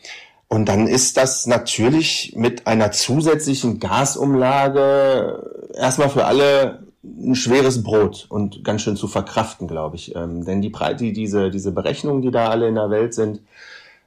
Und 0.48 0.66
dann 0.66 0.86
ist 0.86 1.18
das 1.18 1.46
natürlich 1.46 2.32
mit 2.34 2.66
einer 2.66 2.90
zusätzlichen 2.90 3.80
Gasumlage 3.80 5.70
erstmal 5.74 6.08
für 6.08 6.24
alle 6.24 6.86
ein 7.04 7.34
schweres 7.34 7.82
Brot 7.82 8.26
und 8.28 8.64
ganz 8.64 8.82
schön 8.82 8.96
zu 8.96 9.08
verkraften, 9.08 9.68
glaube 9.68 9.96
ich. 9.96 10.16
Ähm, 10.16 10.44
denn 10.44 10.62
die, 10.62 10.72
die, 10.98 11.12
diese, 11.12 11.50
diese 11.50 11.72
Berechnungen, 11.72 12.22
die 12.22 12.30
da 12.30 12.48
alle 12.48 12.66
in 12.66 12.74
der 12.74 12.90
Welt 12.90 13.14
sind, 13.14 13.40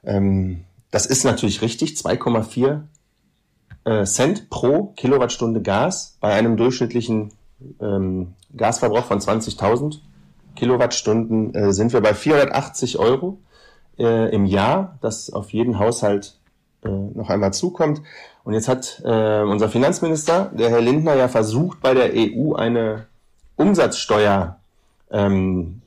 ähm, 0.04 0.64
das 0.90 1.06
ist 1.06 1.24
natürlich 1.24 1.62
richtig, 1.62 1.92
2,4 1.92 2.82
äh, 3.84 4.04
Cent 4.04 4.50
pro 4.50 4.92
Kilowattstunde 4.96 5.62
Gas 5.62 6.16
bei 6.20 6.32
einem 6.34 6.56
durchschnittlichen 6.56 7.32
ähm, 7.80 8.34
Gasverbrauch 8.56 9.04
von 9.04 9.20
20.000 9.20 10.00
Kilowattstunden 10.56 11.54
äh, 11.54 11.72
sind 11.72 11.92
wir 11.92 12.00
bei 12.00 12.14
480 12.14 12.98
Euro 12.98 13.38
äh, 13.98 14.34
im 14.34 14.44
Jahr, 14.44 14.98
das 15.00 15.32
auf 15.32 15.50
jeden 15.50 15.78
Haushalt 15.78 16.38
äh, 16.84 16.88
noch 16.88 17.30
einmal 17.30 17.52
zukommt. 17.52 18.02
Und 18.44 18.54
jetzt 18.54 18.68
hat 18.68 19.00
äh, 19.04 19.42
unser 19.42 19.68
Finanzminister, 19.68 20.50
der 20.52 20.70
Herr 20.70 20.80
Lindner, 20.80 21.14
ja 21.14 21.28
versucht, 21.28 21.80
bei 21.80 21.94
der 21.94 22.10
EU 22.14 22.54
eine 22.54 23.06
Umsatzsteuer, 23.56 24.56
ähm, 25.10 25.82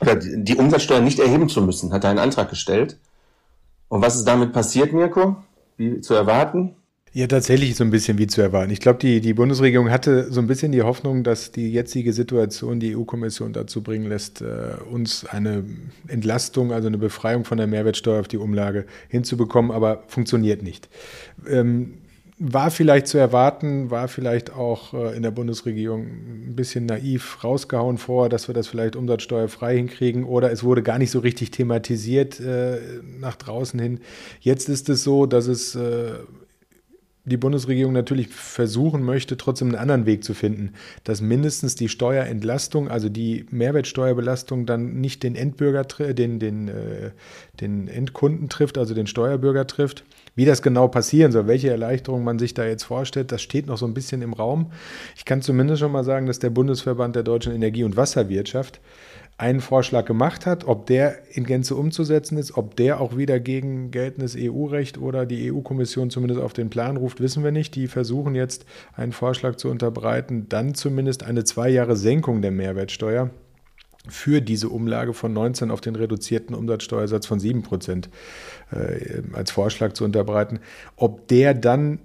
oder 0.00 0.16
die 0.16 0.56
Umsatzsteuer 0.56 1.00
nicht 1.00 1.18
erheben 1.18 1.48
zu 1.48 1.62
müssen, 1.62 1.92
hat 1.92 2.04
er 2.04 2.10
einen 2.10 2.18
Antrag 2.18 2.50
gestellt. 2.50 2.98
Und 3.88 4.02
was 4.02 4.16
ist 4.16 4.26
damit 4.26 4.52
passiert, 4.52 4.92
Mirko? 4.92 5.36
Wie 5.76 6.00
zu 6.00 6.14
erwarten? 6.14 6.76
Ja, 7.16 7.28
tatsächlich 7.28 7.76
so 7.76 7.84
ein 7.84 7.90
bisschen 7.90 8.18
wie 8.18 8.26
zu 8.26 8.42
erwarten. 8.42 8.72
Ich 8.72 8.80
glaube, 8.80 8.98
die, 8.98 9.20
die 9.20 9.34
Bundesregierung 9.34 9.88
hatte 9.88 10.32
so 10.32 10.40
ein 10.40 10.48
bisschen 10.48 10.72
die 10.72 10.82
Hoffnung, 10.82 11.22
dass 11.22 11.52
die 11.52 11.72
jetzige 11.72 12.12
Situation 12.12 12.80
die 12.80 12.96
EU-Kommission 12.96 13.52
dazu 13.52 13.84
bringen 13.84 14.08
lässt, 14.08 14.42
äh, 14.42 14.74
uns 14.90 15.24
eine 15.24 15.62
Entlastung, 16.08 16.72
also 16.72 16.88
eine 16.88 16.98
Befreiung 16.98 17.44
von 17.44 17.56
der 17.56 17.68
Mehrwertsteuer 17.68 18.18
auf 18.18 18.26
die 18.26 18.36
Umlage 18.36 18.86
hinzubekommen, 19.08 19.70
aber 19.70 20.02
funktioniert 20.08 20.64
nicht. 20.64 20.88
Ähm, 21.48 21.98
war 22.40 22.72
vielleicht 22.72 23.06
zu 23.06 23.16
erwarten, 23.16 23.92
war 23.92 24.08
vielleicht 24.08 24.52
auch 24.52 24.92
äh, 24.92 25.16
in 25.16 25.22
der 25.22 25.30
Bundesregierung 25.30 26.06
ein 26.06 26.56
bisschen 26.56 26.84
naiv 26.86 27.44
rausgehauen 27.44 27.96
vor, 27.96 28.28
dass 28.28 28.48
wir 28.48 28.56
das 28.56 28.66
vielleicht 28.66 28.96
umsatzsteuerfrei 28.96 29.76
hinkriegen 29.76 30.24
oder 30.24 30.50
es 30.50 30.64
wurde 30.64 30.82
gar 30.82 30.98
nicht 30.98 31.12
so 31.12 31.20
richtig 31.20 31.52
thematisiert 31.52 32.40
äh, 32.40 32.80
nach 33.20 33.36
draußen 33.36 33.78
hin. 33.78 34.00
Jetzt 34.40 34.68
ist 34.68 34.88
es 34.88 35.04
so, 35.04 35.26
dass 35.26 35.46
es 35.46 35.76
äh, 35.76 36.14
die 37.26 37.38
Bundesregierung 37.38 37.94
natürlich 37.94 38.28
versuchen 38.28 39.02
möchte, 39.02 39.36
trotzdem 39.36 39.68
einen 39.68 39.78
anderen 39.78 40.04
Weg 40.04 40.24
zu 40.24 40.34
finden, 40.34 40.74
dass 41.04 41.22
mindestens 41.22 41.74
die 41.74 41.88
Steuerentlastung, 41.88 42.88
also 42.88 43.08
die 43.08 43.46
Mehrwertsteuerbelastung 43.50 44.66
dann 44.66 45.00
nicht 45.00 45.22
den 45.22 45.34
Endbürger, 45.34 45.84
den, 45.84 46.38
den, 46.38 46.68
äh, 46.68 47.10
den 47.60 47.88
Endkunden 47.88 48.50
trifft, 48.50 48.76
also 48.76 48.94
den 48.94 49.06
Steuerbürger 49.06 49.66
trifft. 49.66 50.04
Wie 50.36 50.44
das 50.44 50.62
genau 50.62 50.88
passieren 50.88 51.32
soll, 51.32 51.46
welche 51.46 51.70
Erleichterung 51.70 52.24
man 52.24 52.38
sich 52.38 52.52
da 52.52 52.66
jetzt 52.66 52.82
vorstellt, 52.82 53.32
das 53.32 53.40
steht 53.40 53.68
noch 53.68 53.78
so 53.78 53.86
ein 53.86 53.94
bisschen 53.94 54.20
im 54.20 54.32
Raum. 54.32 54.72
Ich 55.16 55.24
kann 55.24 55.40
zumindest 55.40 55.80
schon 55.80 55.92
mal 55.92 56.04
sagen, 56.04 56.26
dass 56.26 56.40
der 56.40 56.50
Bundesverband 56.50 57.16
der 57.16 57.22
deutschen 57.22 57.54
Energie- 57.54 57.84
und 57.84 57.96
Wasserwirtschaft 57.96 58.80
einen 59.36 59.60
Vorschlag 59.60 60.04
gemacht 60.04 60.46
hat. 60.46 60.66
Ob 60.66 60.86
der 60.86 61.34
in 61.36 61.44
Gänze 61.44 61.74
umzusetzen 61.74 62.38
ist, 62.38 62.56
ob 62.56 62.76
der 62.76 63.00
auch 63.00 63.16
wieder 63.16 63.40
gegen 63.40 63.90
geltendes 63.90 64.36
EU-Recht 64.38 64.98
oder 64.98 65.26
die 65.26 65.52
EU-Kommission 65.52 66.10
zumindest 66.10 66.40
auf 66.40 66.52
den 66.52 66.70
Plan 66.70 66.96
ruft, 66.96 67.20
wissen 67.20 67.42
wir 67.42 67.52
nicht. 67.52 67.74
Die 67.74 67.88
versuchen 67.88 68.34
jetzt 68.34 68.64
einen 68.94 69.12
Vorschlag 69.12 69.56
zu 69.56 69.68
unterbreiten, 69.68 70.48
dann 70.48 70.74
zumindest 70.74 71.24
eine 71.24 71.44
zwei 71.44 71.68
Jahre 71.68 71.96
Senkung 71.96 72.42
der 72.42 72.52
Mehrwertsteuer 72.52 73.30
für 74.06 74.42
diese 74.42 74.68
Umlage 74.68 75.14
von 75.14 75.32
19 75.32 75.70
auf 75.70 75.80
den 75.80 75.96
reduzierten 75.96 76.54
Umsatzsteuersatz 76.54 77.26
von 77.26 77.40
7 77.40 77.62
Prozent 77.62 78.10
äh, 78.70 79.22
als 79.32 79.50
Vorschlag 79.50 79.94
zu 79.94 80.04
unterbreiten. 80.04 80.60
Ob 80.96 81.26
der 81.28 81.54
dann 81.54 82.00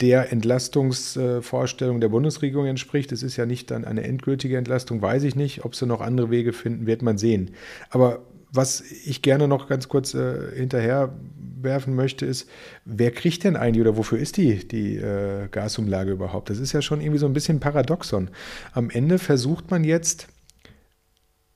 der 0.00 0.32
Entlastungsvorstellung 0.32 2.00
der 2.00 2.08
Bundesregierung 2.08 2.66
entspricht, 2.66 3.12
es 3.12 3.22
ist 3.22 3.36
ja 3.36 3.46
nicht 3.46 3.70
dann 3.70 3.84
eine 3.84 4.02
endgültige 4.02 4.56
Entlastung, 4.56 5.00
weiß 5.00 5.22
ich 5.24 5.36
nicht. 5.36 5.64
Ob 5.64 5.74
sie 5.74 5.86
noch 5.86 6.00
andere 6.00 6.30
Wege 6.30 6.52
finden, 6.52 6.86
wird 6.86 7.02
man 7.02 7.18
sehen. 7.18 7.50
Aber 7.90 8.22
was 8.52 8.82
ich 8.82 9.22
gerne 9.22 9.48
noch 9.48 9.66
ganz 9.66 9.88
kurz 9.88 10.14
äh, 10.14 10.54
hinterher 10.54 11.14
werfen 11.60 11.94
möchte, 11.94 12.26
ist, 12.26 12.48
wer 12.84 13.10
kriegt 13.10 13.44
denn 13.44 13.56
eigentlich 13.56 13.80
oder 13.80 13.96
wofür 13.96 14.18
ist 14.18 14.36
die, 14.36 14.66
die 14.66 14.96
äh, 14.96 15.48
Gasumlage 15.50 16.12
überhaupt? 16.12 16.50
Das 16.50 16.58
ist 16.58 16.72
ja 16.72 16.82
schon 16.82 17.00
irgendwie 17.00 17.18
so 17.18 17.26
ein 17.26 17.32
bisschen 17.32 17.60
Paradoxon. 17.60 18.30
Am 18.72 18.90
Ende 18.90 19.18
versucht 19.18 19.70
man 19.70 19.84
jetzt 19.84 20.28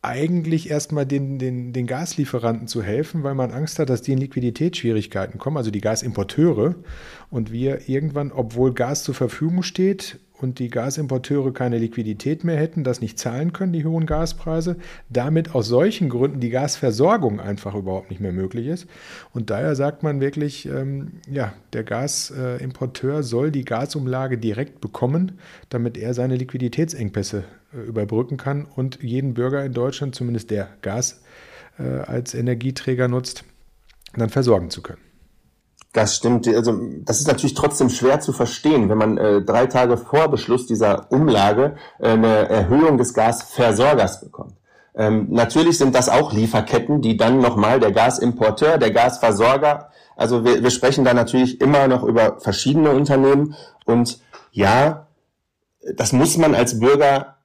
eigentlich 0.07 0.71
erstmal 0.71 1.05
den, 1.05 1.39
den, 1.39 1.73
den 1.73 1.87
Gaslieferanten 1.87 2.69
zu 2.69 2.83
helfen, 2.83 3.25
weil 3.25 3.35
man 3.35 3.51
Angst 3.51 3.79
hat, 3.79 3.91
dass 3.91 4.03
die 4.03 4.13
in 4.13 4.19
Liquiditätsschwierigkeiten 4.19 5.39
kommen, 5.39 5.57
also 5.57 5.71
die 5.71 5.81
Gasimporteure. 5.81 6.77
Und 7.29 7.53
wir 7.53 7.89
irgendwann, 7.89 8.31
obwohl 8.33 8.73
Gas 8.73 9.03
zur 9.03 9.15
Verfügung 9.15 9.63
steht, 9.63 10.19
und 10.41 10.59
die 10.59 10.69
Gasimporteure 10.69 11.53
keine 11.53 11.79
Liquidität 11.79 12.45
mehr 12.45 12.57
hätten, 12.57 12.85
das 12.85 13.01
nicht 13.01 13.19
zahlen 13.19 13.53
können, 13.53 13.73
die 13.73 13.85
hohen 13.85 14.07
Gaspreise, 14.07 14.77
damit 15.09 15.55
aus 15.55 15.67
solchen 15.67 16.09
Gründen 16.09 16.41
die 16.41 16.51
Gasversorgung 16.51 17.41
einfach 17.41 17.75
überhaupt 17.75 18.11
nicht 18.11 18.21
mehr 18.21 18.33
möglich 18.33 18.67
ist. 18.67 18.87
Und 19.33 19.51
daher 19.51 19.75
sagt 19.75 20.03
man 20.03 20.21
wirklich, 20.21 20.67
ähm, 20.67 21.21
ja, 21.31 21.55
der 21.73 21.85
Gasimporteur 21.85 23.23
soll 23.23 23.51
die 23.51 23.65
Gasumlage 23.65 24.39
direkt 24.39 24.81
bekommen, 24.81 25.33
damit 25.71 25.97
er 25.97 26.15
seine 26.15 26.37
Liquiditätsengpässe 26.37 27.45
überbrücken 27.83 28.37
kann 28.37 28.65
und 28.65 29.03
jeden 29.03 29.35
Bürger 29.35 29.65
in 29.65 29.73
Deutschland, 29.73 30.15
zumindest 30.15 30.51
der 30.51 30.69
Gas 30.83 31.23
äh, 31.79 31.83
als 31.83 32.35
Energieträger 32.35 33.09
nutzt, 33.09 33.45
dann 34.15 34.31
versorgen 34.31 34.71
zu 34.71 34.83
können. 34.83 35.01
Das 35.93 36.17
stimmt. 36.17 36.47
Also 36.47 36.79
das 37.05 37.21
ist 37.21 37.27
natürlich 37.27 37.55
trotzdem 37.55 37.89
schwer 37.89 38.21
zu 38.21 38.33
verstehen, 38.33 38.91
wenn 38.91 38.99
man 38.99 39.17
äh, 39.17 39.43
drei 39.43 39.67
Tage 39.67 39.97
vor 39.97 40.29
Beschluss 40.29 40.67
dieser 40.67 41.11
Umlage 41.11 41.77
äh, 41.99 42.11
eine 42.11 42.49
Erhöhung 42.51 42.99
des 42.99 43.15
Gasversorgers 43.15 44.21
bekommt. 44.21 44.57
Ähm, 44.95 45.29
natürlich 45.31 45.79
sind 45.79 45.95
das 45.95 46.09
auch 46.09 46.33
Lieferketten, 46.33 47.01
die 47.01 47.17
dann 47.17 47.39
nochmal 47.39 47.81
der 47.81 47.93
Gasimporteur, 47.93 48.79
der 48.79 48.91
Gasversorger, 48.91 49.91
also 50.17 50.45
wir, 50.45 50.63
wir 50.63 50.71
sprechen 50.71 51.05
da 51.05 51.15
natürlich 51.15 51.61
immer 51.61 51.89
noch 51.89 52.03
über 52.03 52.41
verschiedene 52.41 52.91
Unternehmen 52.91 53.55
und 53.85 54.21
ja, 54.51 55.07
das 55.95 56.13
muss 56.13 56.37
man 56.37 56.55
als 56.55 56.81
Bürger 56.81 57.36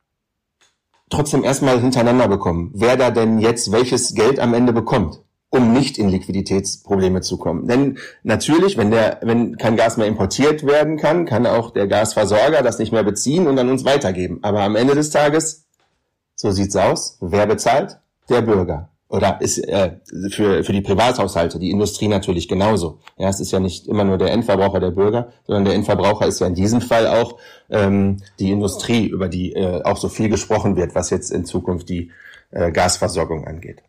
trotzdem 1.12 1.44
erstmal 1.44 1.80
hintereinander 1.80 2.28
bekommen, 2.28 2.72
wer 2.74 2.98
da 2.98 3.12
denn 3.12 3.40
jetzt 3.40 3.72
welches 3.72 4.16
Geld 4.16 4.40
am 4.40 4.54
Ende 4.54 4.74
bekommt 4.74 5.22
um 5.52 5.74
nicht 5.74 5.98
in 5.98 6.08
Liquiditätsprobleme 6.10 7.22
zu 7.22 7.38
kommen. 7.38 7.68
Denn 7.68 8.00
natürlich, 8.24 8.78
wenn 8.78 8.90
der, 8.90 9.20
wenn 9.22 9.58
kein 9.58 9.76
Gas 9.76 9.98
mehr 9.98 10.08
importiert 10.08 10.66
werden 10.66 10.98
kann, 10.98 11.26
kann 11.26 11.46
auch 11.46 11.72
der 11.72 11.88
Gasversorger 11.88 12.64
das 12.64 12.80
nicht 12.80 12.94
mehr 12.94 13.04
beziehen 13.04 13.48
und 13.48 13.58
dann 13.58 13.70
uns 13.70 13.84
weitergeben. 13.84 14.40
Aber 14.44 14.62
am 14.62 14.78
Ende 14.78 14.96
des 14.96 15.10
Tages, 15.10 15.66
so 16.36 16.52
sieht's 16.52 16.78
aus, 16.78 17.18
wer 17.20 17.46
bezahlt? 17.46 18.00
Der 18.30 18.42
Bürger. 18.42 18.91
Oder 19.12 19.42
ist 19.42 19.58
äh, 19.58 19.98
für, 20.30 20.64
für 20.64 20.72
die 20.72 20.80
Privathaushalte, 20.80 21.60
die 21.60 21.70
Industrie 21.70 22.08
natürlich 22.08 22.48
genauso. 22.48 23.00
Ja, 23.18 23.28
es 23.28 23.42
ist 23.42 23.52
ja 23.52 23.60
nicht 23.60 23.86
immer 23.88 24.06
nur 24.06 24.18
der 24.18 24.32
Endverbraucher 24.32 24.80
der 24.80 24.92
Bürger, 24.92 25.34
sondern 25.46 25.66
der 25.66 25.74
Endverbraucher 25.74 26.28
ist 26.28 26.40
ja 26.40 26.48
in 26.48 26.56
diesem 26.56 26.80
Fall 26.80 27.08
auch 27.08 27.38
ähm, 27.70 28.18
die 28.40 28.52
Industrie, 28.52 29.08
über 29.08 29.28
die 29.28 29.52
äh, 29.52 29.84
auch 29.84 29.98
so 29.98 30.08
viel 30.08 30.30
gesprochen 30.30 30.78
wird, 30.78 30.96
was 30.96 31.10
jetzt 31.10 31.30
in 31.30 31.44
Zukunft 31.44 31.90
die 31.90 32.10
äh, 32.52 32.72
Gasversorgung 32.72 33.46
angeht. 33.46 33.80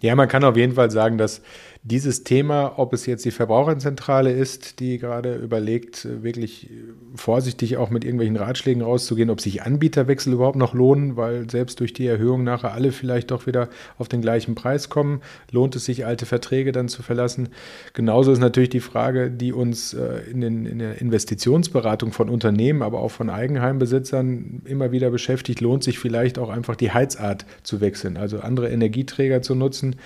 Ja, 0.00 0.14
man 0.14 0.28
kann 0.28 0.44
auf 0.44 0.56
jeden 0.56 0.72
Fall 0.72 0.90
sagen, 0.90 1.18
dass 1.18 1.42
dieses 1.86 2.24
Thema, 2.24 2.78
ob 2.78 2.94
es 2.94 3.04
jetzt 3.04 3.26
die 3.26 3.30
Verbraucherzentrale 3.30 4.32
ist, 4.32 4.80
die 4.80 4.96
gerade 4.96 5.34
überlegt, 5.34 6.08
wirklich 6.22 6.70
vorsichtig 7.14 7.76
auch 7.76 7.90
mit 7.90 8.04
irgendwelchen 8.04 8.36
Ratschlägen 8.36 8.82
rauszugehen, 8.82 9.28
ob 9.28 9.42
sich 9.42 9.62
Anbieterwechsel 9.62 10.32
überhaupt 10.32 10.56
noch 10.56 10.72
lohnen, 10.72 11.18
weil 11.18 11.48
selbst 11.50 11.80
durch 11.80 11.92
die 11.92 12.06
Erhöhung 12.06 12.42
nachher 12.42 12.72
alle 12.72 12.90
vielleicht 12.90 13.32
doch 13.32 13.46
wieder 13.46 13.68
auf 13.98 14.08
den 14.08 14.22
gleichen 14.22 14.54
Preis 14.54 14.88
kommen. 14.88 15.20
Lohnt 15.50 15.76
es 15.76 15.84
sich, 15.84 16.06
alte 16.06 16.24
Verträge 16.24 16.72
dann 16.72 16.88
zu 16.88 17.02
verlassen? 17.02 17.50
Genauso 17.92 18.32
ist 18.32 18.38
natürlich 18.38 18.70
die 18.70 18.80
Frage, 18.80 19.30
die 19.30 19.52
uns 19.52 19.92
äh, 19.92 20.22
in, 20.30 20.40
den, 20.40 20.64
in 20.64 20.78
der 20.78 21.02
Investitionsberatung 21.02 22.12
von 22.12 22.30
Unternehmen, 22.30 22.80
aber 22.80 23.00
auch 23.00 23.10
von 23.10 23.28
Eigenheimbesitzern 23.28 24.62
immer 24.64 24.90
wieder 24.90 25.10
beschäftigt. 25.10 25.60
Lohnt 25.60 25.84
sich 25.84 25.98
vielleicht 25.98 26.38
auch 26.38 26.48
einfach 26.48 26.76
die 26.76 26.92
Heizart 26.92 27.44
zu 27.62 27.82
wechseln, 27.82 28.16
also 28.16 28.40
andere 28.40 28.70
Energieträger 28.70 29.42
zu 29.42 29.54
nutzen 29.54 29.96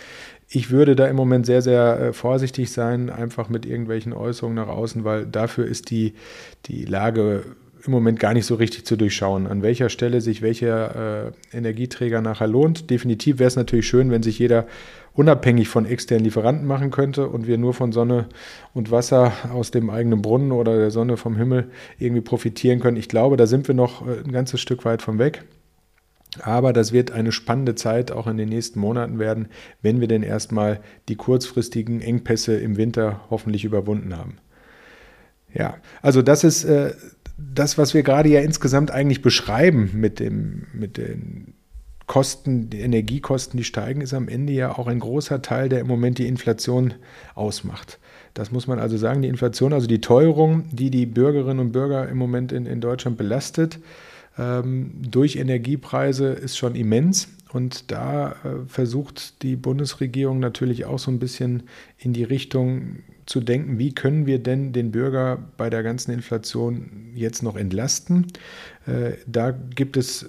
ich 0.50 0.71
würde 0.71 0.97
da 0.97 1.07
im 1.07 1.17
Moment 1.17 1.47
sehr, 1.47 1.62
sehr 1.62 2.00
äh, 2.00 2.12
vorsichtig 2.12 2.73
sein, 2.73 3.11
einfach 3.11 3.49
mit 3.49 3.67
irgendwelchen 3.67 4.12
Äußerungen 4.12 4.57
nach 4.57 4.69
außen, 4.69 5.05
weil 5.05 5.26
dafür 5.26 5.67
ist 5.67 5.90
die, 5.90 6.14
die 6.67 6.85
Lage 6.85 7.45
im 7.85 7.93
Moment 7.93 8.19
gar 8.19 8.35
nicht 8.35 8.47
so 8.47 8.55
richtig 8.55 8.85
zu 8.85 8.97
durchschauen, 8.97 9.47
an 9.47 9.62
welcher 9.62 9.88
Stelle 9.88 10.21
sich 10.21 10.43
welcher 10.43 11.31
äh, 11.52 11.57
Energieträger 11.57 12.21
nachher 12.21 12.49
lohnt. 12.49 12.90
Definitiv 12.90 13.38
wäre 13.38 13.49
es 13.49 13.57
natürlich 13.57 13.87
schön, 13.87 14.11
wenn 14.11 14.23
sich 14.23 14.38
jeder 14.38 14.67
unabhängig 15.14 15.69
von 15.69 15.85
externen 15.85 16.25
Lieferanten 16.25 16.67
machen 16.67 16.90
könnte 16.90 17.28
und 17.28 17.47
wir 17.47 17.59
nur 17.59 17.75
von 17.75 17.93
Sonne 17.93 18.26
und 18.73 18.90
Wasser 18.90 19.33
aus 19.52 19.71
dem 19.71 19.90
eigenen 19.90 20.23
Brunnen 20.23 20.52
oder 20.52 20.76
der 20.76 20.90
Sonne 20.90 21.17
vom 21.17 21.37
Himmel 21.37 21.71
irgendwie 21.99 22.23
profitieren 22.23 22.81
können. 22.81 22.97
Ich 22.97 23.09
glaube, 23.09 23.37
da 23.37 23.47
sind 23.47 23.69
wir 23.69 23.75
noch 23.75 24.07
äh, 24.07 24.21
ein 24.25 24.33
ganzes 24.33 24.61
Stück 24.61 24.85
weit 24.85 25.02
von 25.02 25.19
weg. 25.19 25.45
Aber 26.42 26.73
das 26.73 26.92
wird 26.92 27.11
eine 27.11 27.32
spannende 27.32 27.75
Zeit 27.75 28.12
auch 28.12 28.26
in 28.26 28.37
den 28.37 28.49
nächsten 28.49 28.80
Monaten 28.80 29.18
werden, 29.18 29.49
wenn 29.82 30.00
wir 30.00 30.08
denn 30.08 30.23
erstmal 30.23 30.80
die 31.08 31.16
kurzfristigen 31.16 32.00
Engpässe 32.00 32.56
im 32.56 32.76
Winter 32.76 33.23
hoffentlich 33.30 33.64
überwunden 33.64 34.16
haben. 34.16 34.38
Ja, 35.54 35.78
also 36.02 36.20
das 36.20 36.44
ist 36.44 36.64
äh, 36.64 36.92
das, 37.38 37.78
was 37.78 37.94
wir 37.94 38.02
gerade 38.02 38.28
ja 38.28 38.40
insgesamt 38.40 38.90
eigentlich 38.90 39.23
beschreiben 39.23 39.90
mit, 39.94 40.20
dem, 40.20 40.66
mit 40.73 40.99
den 40.99 41.54
Kosten, 42.06 42.68
die 42.70 42.80
Energiekosten, 42.80 43.56
die 43.56 43.64
steigen, 43.64 44.00
ist 44.00 44.14
am 44.14 44.28
Ende 44.28 44.52
ja 44.52 44.76
auch 44.76 44.88
ein 44.88 44.99
großer 44.99 45.40
Teil, 45.40 45.68
der 45.68 45.80
im 45.80 45.87
Moment 45.87 46.18
die 46.18 46.26
Inflation 46.26 46.94
ausmacht. 47.35 47.99
Das 48.35 48.50
muss 48.50 48.66
man 48.66 48.78
also 48.78 48.97
sagen, 48.97 49.23
die 49.23 49.28
Inflation, 49.28 49.73
also 49.73 49.87
die 49.87 50.00
Teuerung, 50.00 50.64
die 50.70 50.90
die 50.90 51.06
Bürgerinnen 51.06 51.61
und 51.61 51.73
Bürger 51.73 52.08
im 52.08 52.18
Moment 52.18 52.52
in, 52.52 52.66
in 52.66 52.80
Deutschland 52.80 53.18
belastet, 53.18 53.78
durch 54.38 55.37
Energiepreise 55.37 56.28
ist 56.28 56.57
schon 56.57 56.75
immens. 56.75 57.28
Und 57.52 57.90
da 57.90 58.33
äh, 58.33 58.35
versucht 58.66 59.42
die 59.42 59.57
Bundesregierung 59.57 60.38
natürlich 60.38 60.85
auch 60.85 60.99
so 60.99 61.11
ein 61.11 61.18
bisschen 61.18 61.62
in 61.97 62.12
die 62.12 62.25
Richtung 62.25 62.99
zu 63.26 63.40
denken, 63.40 63.78
wie 63.78 63.95
können 63.95 64.26
wir 64.26 64.38
denn 64.38 64.73
den 64.73 64.90
Bürger 64.90 65.38
bei 65.57 65.71
der 65.71 65.83
ganzen 65.83 66.12
Inflation 66.12 67.11
jetzt 67.14 67.42
noch 67.42 67.57
entlasten. 67.57 68.26
Äh, 68.87 69.12
da 69.26 69.50
gibt 69.50 69.97
es 69.97 70.26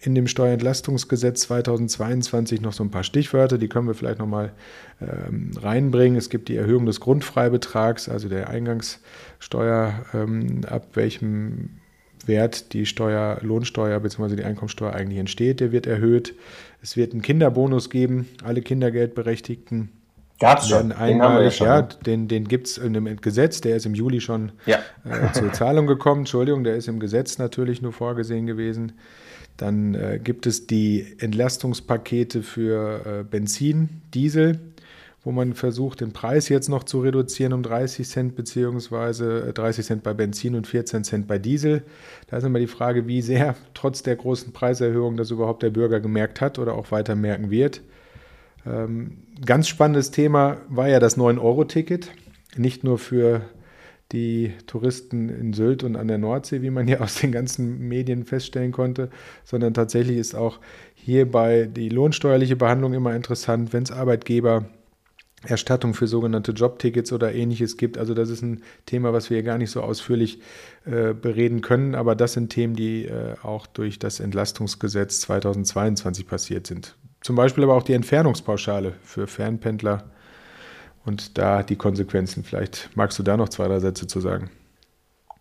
in 0.00 0.14
dem 0.14 0.28
Steuerentlastungsgesetz 0.28 1.40
2022 1.42 2.60
noch 2.60 2.72
so 2.72 2.84
ein 2.84 2.90
paar 2.90 3.02
Stichwörter, 3.02 3.58
die 3.58 3.68
können 3.68 3.88
wir 3.88 3.94
vielleicht 3.94 4.20
nochmal 4.20 4.52
ähm, 5.00 5.50
reinbringen. 5.56 6.16
Es 6.16 6.30
gibt 6.30 6.48
die 6.48 6.56
Erhöhung 6.56 6.86
des 6.86 7.00
Grundfreibetrags, 7.00 8.08
also 8.08 8.28
der 8.28 8.48
Eingangssteuer, 8.48 10.04
ähm, 10.14 10.60
ab 10.68 10.90
welchem 10.94 11.80
Wert 12.28 12.72
die 12.72 12.86
Steuer, 12.86 13.38
Lohnsteuer 13.42 13.98
bzw. 14.00 14.36
die 14.36 14.44
Einkommensteuer 14.44 14.92
eigentlich 14.92 15.18
entsteht, 15.18 15.60
der 15.60 15.72
wird 15.72 15.86
erhöht. 15.86 16.34
Es 16.82 16.96
wird 16.96 17.12
einen 17.12 17.22
Kinderbonus 17.22 17.90
geben. 17.90 18.28
Alle 18.44 18.62
Kindergeldberechtigten 18.62 19.90
Gab 20.38 20.60
es 20.60 20.68
schon. 20.68 20.92
Einmalig, 20.92 21.58
ja, 21.58 21.80
ja, 21.80 21.82
den, 21.82 22.28
den 22.28 22.46
gibt 22.46 22.68
es 22.68 22.78
in 22.78 22.92
dem 22.92 23.20
Gesetz, 23.20 23.60
der 23.60 23.76
ist 23.76 23.86
im 23.86 23.94
Juli 23.94 24.20
schon 24.20 24.52
ja. 24.66 24.78
äh, 25.04 25.32
zur 25.32 25.52
Zahlung 25.52 25.88
gekommen. 25.88 26.20
Entschuldigung, 26.20 26.62
der 26.62 26.76
ist 26.76 26.86
im 26.86 27.00
Gesetz 27.00 27.38
natürlich 27.38 27.82
nur 27.82 27.92
vorgesehen 27.92 28.46
gewesen. 28.46 28.92
Dann 29.56 29.94
äh, 29.94 30.20
gibt 30.22 30.46
es 30.46 30.68
die 30.68 31.16
Entlastungspakete 31.18 32.44
für 32.44 33.04
äh, 33.04 33.24
Benzin, 33.24 34.02
Diesel 34.14 34.60
wo 35.24 35.32
man 35.32 35.54
versucht, 35.54 36.00
den 36.00 36.12
Preis 36.12 36.48
jetzt 36.48 36.68
noch 36.68 36.84
zu 36.84 37.00
reduzieren 37.00 37.52
um 37.52 37.62
30 37.62 38.08
Cent, 38.08 38.36
beziehungsweise 38.36 39.52
30 39.52 39.84
äh, 39.84 39.86
Cent 39.86 40.02
bei 40.02 40.14
Benzin 40.14 40.54
und 40.54 40.66
14 40.66 41.04
Cent 41.04 41.26
bei 41.26 41.38
Diesel. 41.38 41.82
Da 42.28 42.38
ist 42.38 42.44
immer 42.44 42.60
die 42.60 42.66
Frage, 42.66 43.06
wie 43.06 43.20
sehr 43.20 43.56
trotz 43.74 44.02
der 44.02 44.16
großen 44.16 44.52
Preiserhöhung 44.52 45.16
das 45.16 45.30
überhaupt 45.30 45.62
der 45.62 45.70
Bürger 45.70 46.00
gemerkt 46.00 46.40
hat 46.40 46.58
oder 46.58 46.74
auch 46.74 46.92
weiter 46.92 47.16
merken 47.16 47.50
wird. 47.50 47.82
Ähm, 48.66 49.18
ganz 49.44 49.68
spannendes 49.68 50.10
Thema 50.10 50.58
war 50.68 50.88
ja 50.88 51.00
das 51.00 51.16
9-Euro-Ticket. 51.18 52.10
Nicht 52.56 52.84
nur 52.84 52.98
für 52.98 53.42
die 54.12 54.54
Touristen 54.66 55.28
in 55.28 55.52
Sylt 55.52 55.84
und 55.84 55.96
an 55.96 56.08
der 56.08 56.18
Nordsee, 56.18 56.62
wie 56.62 56.70
man 56.70 56.88
ja 56.88 57.00
aus 57.02 57.16
den 57.16 57.32
ganzen 57.32 57.88
Medien 57.88 58.24
feststellen 58.24 58.72
konnte, 58.72 59.10
sondern 59.44 59.74
tatsächlich 59.74 60.16
ist 60.16 60.34
auch 60.34 60.60
hierbei 60.94 61.68
die 61.70 61.88
lohnsteuerliche 61.88 62.56
Behandlung 62.56 62.94
immer 62.94 63.14
interessant, 63.14 63.72
wenn 63.72 63.82
es 63.82 63.92
Arbeitgeber 63.92 64.66
Erstattung 65.46 65.94
für 65.94 66.08
sogenannte 66.08 66.52
Jobtickets 66.52 67.12
oder 67.12 67.32
ähnliches 67.32 67.76
gibt. 67.76 67.96
Also 67.96 68.14
das 68.14 68.28
ist 68.28 68.42
ein 68.42 68.62
Thema, 68.86 69.12
was 69.12 69.30
wir 69.30 69.42
gar 69.42 69.58
nicht 69.58 69.70
so 69.70 69.82
ausführlich 69.82 70.40
äh, 70.84 71.14
bereden 71.14 71.60
können, 71.60 71.94
aber 71.94 72.16
das 72.16 72.32
sind 72.32 72.50
Themen, 72.50 72.74
die 72.74 73.04
äh, 73.04 73.34
auch 73.42 73.66
durch 73.66 73.98
das 73.98 74.20
Entlastungsgesetz 74.20 75.20
2022 75.20 76.26
passiert 76.26 76.66
sind. 76.66 76.96
Zum 77.20 77.36
Beispiel 77.36 77.64
aber 77.64 77.74
auch 77.74 77.82
die 77.82 77.92
Entfernungspauschale 77.92 78.94
für 79.02 79.26
Fernpendler 79.26 80.10
und 81.04 81.38
da 81.38 81.62
die 81.62 81.76
Konsequenzen. 81.76 82.42
Vielleicht 82.42 82.90
magst 82.94 83.18
du 83.18 83.22
da 83.22 83.36
noch 83.36 83.48
zwei, 83.48 83.68
drei 83.68 83.80
Sätze 83.80 84.06
zu 84.06 84.20
sagen. 84.20 84.50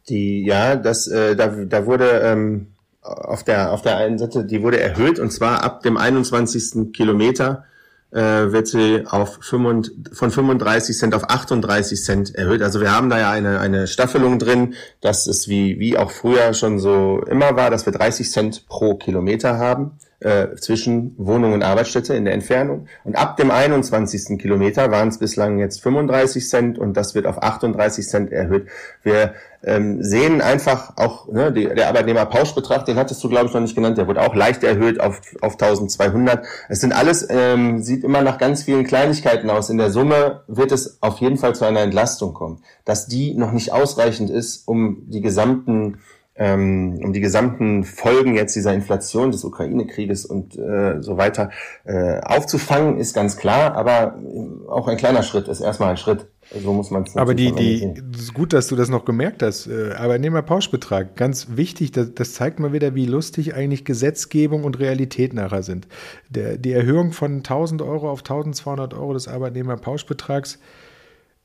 Die, 0.09 0.45
ja, 0.45 0.75
das, 0.75 1.07
äh, 1.07 1.35
da, 1.35 1.47
da 1.47 1.85
wurde 1.85 2.21
ähm, 2.23 2.67
auf 3.01 3.43
der 3.43 3.71
auf 3.71 3.81
der 3.81 3.97
einen 3.97 4.17
Seite, 4.17 4.45
die 4.45 4.61
wurde 4.61 4.79
erhöht 4.79 5.19
und 5.19 5.31
zwar 5.31 5.63
ab 5.63 5.81
dem 5.81 5.97
21. 5.97 6.93
Kilometer 6.93 7.65
äh, 8.11 8.51
wird 8.51 8.67
sie 8.67 9.03
auf 9.05 9.39
35, 9.41 9.93
von 10.13 10.31
35 10.31 10.97
Cent 10.97 11.15
auf 11.15 11.29
38 11.29 12.03
Cent 12.03 12.35
erhöht. 12.35 12.61
Also 12.61 12.79
wir 12.81 12.91
haben 12.91 13.09
da 13.09 13.19
ja 13.19 13.31
eine, 13.31 13.59
eine 13.59 13.87
Staffelung 13.87 14.39
drin, 14.39 14.75
dass 15.01 15.27
es 15.27 15.47
wie, 15.47 15.79
wie 15.79 15.97
auch 15.97 16.11
früher 16.11 16.53
schon 16.53 16.79
so 16.79 17.21
immer 17.29 17.55
war, 17.55 17.69
dass 17.69 17.85
wir 17.85 17.93
30 17.93 18.31
Cent 18.31 18.67
pro 18.67 18.95
Kilometer 18.95 19.57
haben 19.57 19.97
äh, 20.19 20.55
zwischen 20.55 21.13
Wohnung 21.17 21.53
und 21.53 21.63
Arbeitsstätte 21.63 22.15
in 22.15 22.25
der 22.25 22.33
Entfernung. 22.33 22.87
Und 23.03 23.15
ab 23.15 23.37
dem 23.37 23.51
21. 23.51 24.39
Kilometer 24.39 24.89
waren 24.89 25.09
es 25.09 25.19
bislang 25.19 25.59
jetzt 25.59 25.81
35 25.83 26.49
Cent 26.49 26.79
und 26.79 26.97
das 26.97 27.13
wird 27.13 27.27
auf 27.27 27.43
38 27.43 28.07
Cent 28.07 28.31
erhöht. 28.31 28.67
Wir 29.03 29.35
ähm, 29.63 30.01
sehen 30.01 30.41
einfach 30.41 30.97
auch, 30.97 31.27
ne, 31.27 31.51
die, 31.51 31.65
der 31.65 31.87
Arbeitnehmerpauschbetrag, 31.89 32.85
den 32.85 32.97
hattest 32.97 33.23
du, 33.23 33.29
glaube 33.29 33.47
ich, 33.47 33.53
noch 33.53 33.61
nicht 33.61 33.75
genannt, 33.75 33.97
der 33.97 34.07
wurde 34.07 34.21
auch 34.21 34.33
leicht 34.33 34.63
erhöht 34.63 34.99
auf, 34.99 35.21
auf 35.41 35.53
1200. 35.53 36.45
Es 36.69 36.81
sind 36.81 36.93
alles, 36.93 37.27
ähm, 37.29 37.83
sieht 37.83 38.03
immer 38.03 38.21
nach 38.23 38.39
ganz 38.39 38.63
vielen 38.63 38.85
Kleinigkeiten 38.85 39.49
aus. 39.49 39.69
In 39.69 39.77
der 39.77 39.91
Summe 39.91 40.41
wird 40.47 40.71
es 40.71 40.97
auf 41.01 41.19
jeden 41.19 41.37
Fall 41.37 41.53
zu 41.53 41.65
einer 41.65 41.81
Entlastung 41.81 42.33
kommen. 42.33 42.63
Dass 42.85 43.07
die 43.07 43.35
noch 43.35 43.51
nicht 43.51 43.71
ausreichend 43.71 44.29
ist, 44.29 44.67
um 44.67 45.03
die 45.07 45.21
gesamten 45.21 45.99
ähm, 46.37 46.99
um 47.03 47.13
die 47.13 47.19
gesamten 47.19 47.83
Folgen 47.83 48.35
jetzt 48.35 48.55
dieser 48.55 48.73
Inflation 48.73 49.31
des 49.31 49.43
Ukraine-Krieges 49.43 50.25
und 50.25 50.57
äh, 50.57 51.01
so 51.01 51.17
weiter 51.17 51.49
äh, 51.85 52.19
aufzufangen, 52.21 52.97
ist 52.97 53.13
ganz 53.13 53.37
klar, 53.37 53.75
aber 53.75 54.19
auch 54.67 54.87
ein 54.87 54.97
kleiner 54.97 55.23
Schritt 55.23 55.47
ist 55.47 55.61
erstmal 55.61 55.91
ein 55.91 55.97
Schritt. 55.97 56.27
So 56.63 56.71
muss 56.71 56.91
man 56.91 57.03
es 57.03 57.17
Aber 57.17 57.35
die, 57.35 57.51
die, 57.51 57.93
ist 58.15 58.33
gut, 58.33 58.53
dass 58.53 58.67
du 58.67 58.77
das 58.77 58.87
noch 58.87 59.03
gemerkt 59.03 59.43
hast. 59.43 59.67
Äh, 59.67 59.93
Arbeitnehmerpauschbetrag, 59.93 61.17
ganz 61.17 61.47
wichtig, 61.57 61.91
das, 61.91 62.13
das 62.13 62.33
zeigt 62.35 62.59
mal 62.59 62.71
wieder, 62.71 62.95
wie 62.95 63.05
lustig 63.05 63.53
eigentlich 63.53 63.83
Gesetzgebung 63.83 64.63
und 64.63 64.79
Realität 64.79 65.33
nachher 65.33 65.63
sind. 65.63 65.87
Der, 66.29 66.57
die 66.57 66.71
Erhöhung 66.71 67.11
von 67.11 67.37
1000 67.37 67.81
Euro 67.81 68.09
auf 68.09 68.19
1200 68.19 68.93
Euro 68.93 69.13
des 69.13 69.27
Arbeitnehmerpauschbetrags 69.27 70.59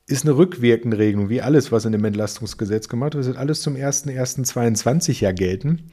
ist 0.07 0.25
eine 0.25 0.35
rückwirkende 0.35 0.97
Regelung, 0.97 1.29
wie 1.29 1.41
alles, 1.41 1.71
was 1.71 1.85
in 1.85 1.91
dem 1.93 2.03
Entlastungsgesetz 2.03 2.89
gemacht 2.89 3.15
wird, 3.15 3.25
wird 3.25 3.37
alles 3.37 3.61
zum 3.61 3.75
01.01.22 3.75 5.21
ja 5.21 5.31
gelten, 5.31 5.89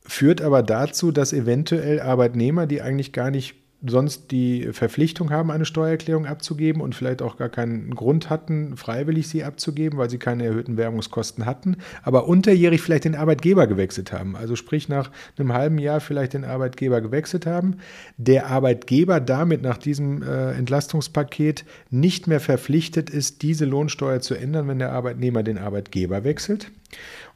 führt 0.00 0.40
aber 0.40 0.62
dazu, 0.62 1.12
dass 1.12 1.32
eventuell 1.32 2.00
Arbeitnehmer, 2.00 2.66
die 2.66 2.80
eigentlich 2.80 3.12
gar 3.12 3.30
nicht 3.30 3.63
sonst 3.86 4.30
die 4.30 4.72
Verpflichtung 4.72 5.30
haben, 5.30 5.50
eine 5.50 5.64
Steuererklärung 5.64 6.26
abzugeben 6.26 6.80
und 6.80 6.94
vielleicht 6.94 7.22
auch 7.22 7.36
gar 7.36 7.48
keinen 7.48 7.94
Grund 7.94 8.30
hatten, 8.30 8.76
freiwillig 8.76 9.28
sie 9.28 9.44
abzugeben, 9.44 9.98
weil 9.98 10.10
sie 10.10 10.18
keine 10.18 10.44
erhöhten 10.44 10.76
Werbungskosten 10.76 11.44
hatten, 11.44 11.76
aber 12.02 12.26
unterjährig 12.26 12.80
vielleicht 12.80 13.04
den 13.04 13.14
Arbeitgeber 13.14 13.66
gewechselt 13.66 14.12
haben. 14.12 14.36
Also 14.36 14.56
sprich 14.56 14.88
nach 14.88 15.10
einem 15.38 15.52
halben 15.52 15.78
Jahr 15.78 16.00
vielleicht 16.00 16.32
den 16.32 16.44
Arbeitgeber 16.44 17.00
gewechselt 17.00 17.46
haben. 17.46 17.76
Der 18.16 18.46
Arbeitgeber 18.46 19.20
damit 19.20 19.62
nach 19.62 19.78
diesem 19.78 20.22
äh, 20.22 20.52
Entlastungspaket 20.52 21.64
nicht 21.90 22.26
mehr 22.26 22.40
verpflichtet 22.40 23.10
ist, 23.10 23.42
diese 23.42 23.64
Lohnsteuer 23.64 24.20
zu 24.20 24.34
ändern, 24.34 24.68
wenn 24.68 24.78
der 24.78 24.92
Arbeitnehmer 24.92 25.42
den 25.42 25.58
Arbeitgeber 25.58 26.24
wechselt 26.24 26.70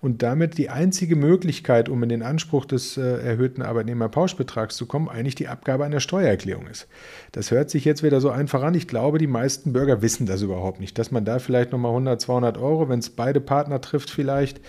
und 0.00 0.22
damit 0.22 0.58
die 0.58 0.70
einzige 0.70 1.16
Möglichkeit, 1.16 1.88
um 1.88 2.02
in 2.04 2.08
den 2.08 2.22
Anspruch 2.22 2.64
des 2.64 2.96
äh, 2.96 3.02
erhöhten 3.02 3.62
Arbeitnehmerpauschbetrags 3.62 4.76
zu 4.76 4.86
kommen, 4.86 5.08
eigentlich 5.08 5.34
die 5.34 5.48
Abgabe 5.48 5.84
einer 5.84 5.98
Steuererklärung 5.98 6.68
ist. 6.68 6.86
Das 7.32 7.50
hört 7.50 7.68
sich 7.68 7.84
jetzt 7.84 8.04
wieder 8.04 8.20
so 8.20 8.30
einfach 8.30 8.62
an. 8.62 8.74
Ich 8.74 8.86
glaube, 8.86 9.18
die 9.18 9.26
meisten 9.26 9.72
Bürger 9.72 10.00
wissen 10.00 10.26
das 10.26 10.42
überhaupt 10.42 10.78
nicht, 10.78 10.98
dass 10.98 11.10
man 11.10 11.24
da 11.24 11.40
vielleicht 11.40 11.72
nochmal 11.72 11.90
100, 11.90 12.20
200 12.20 12.58
Euro, 12.58 12.88
wenn 12.88 13.00
es 13.00 13.10
beide 13.10 13.40
Partner 13.40 13.80
trifft, 13.80 14.10
vielleicht 14.10 14.60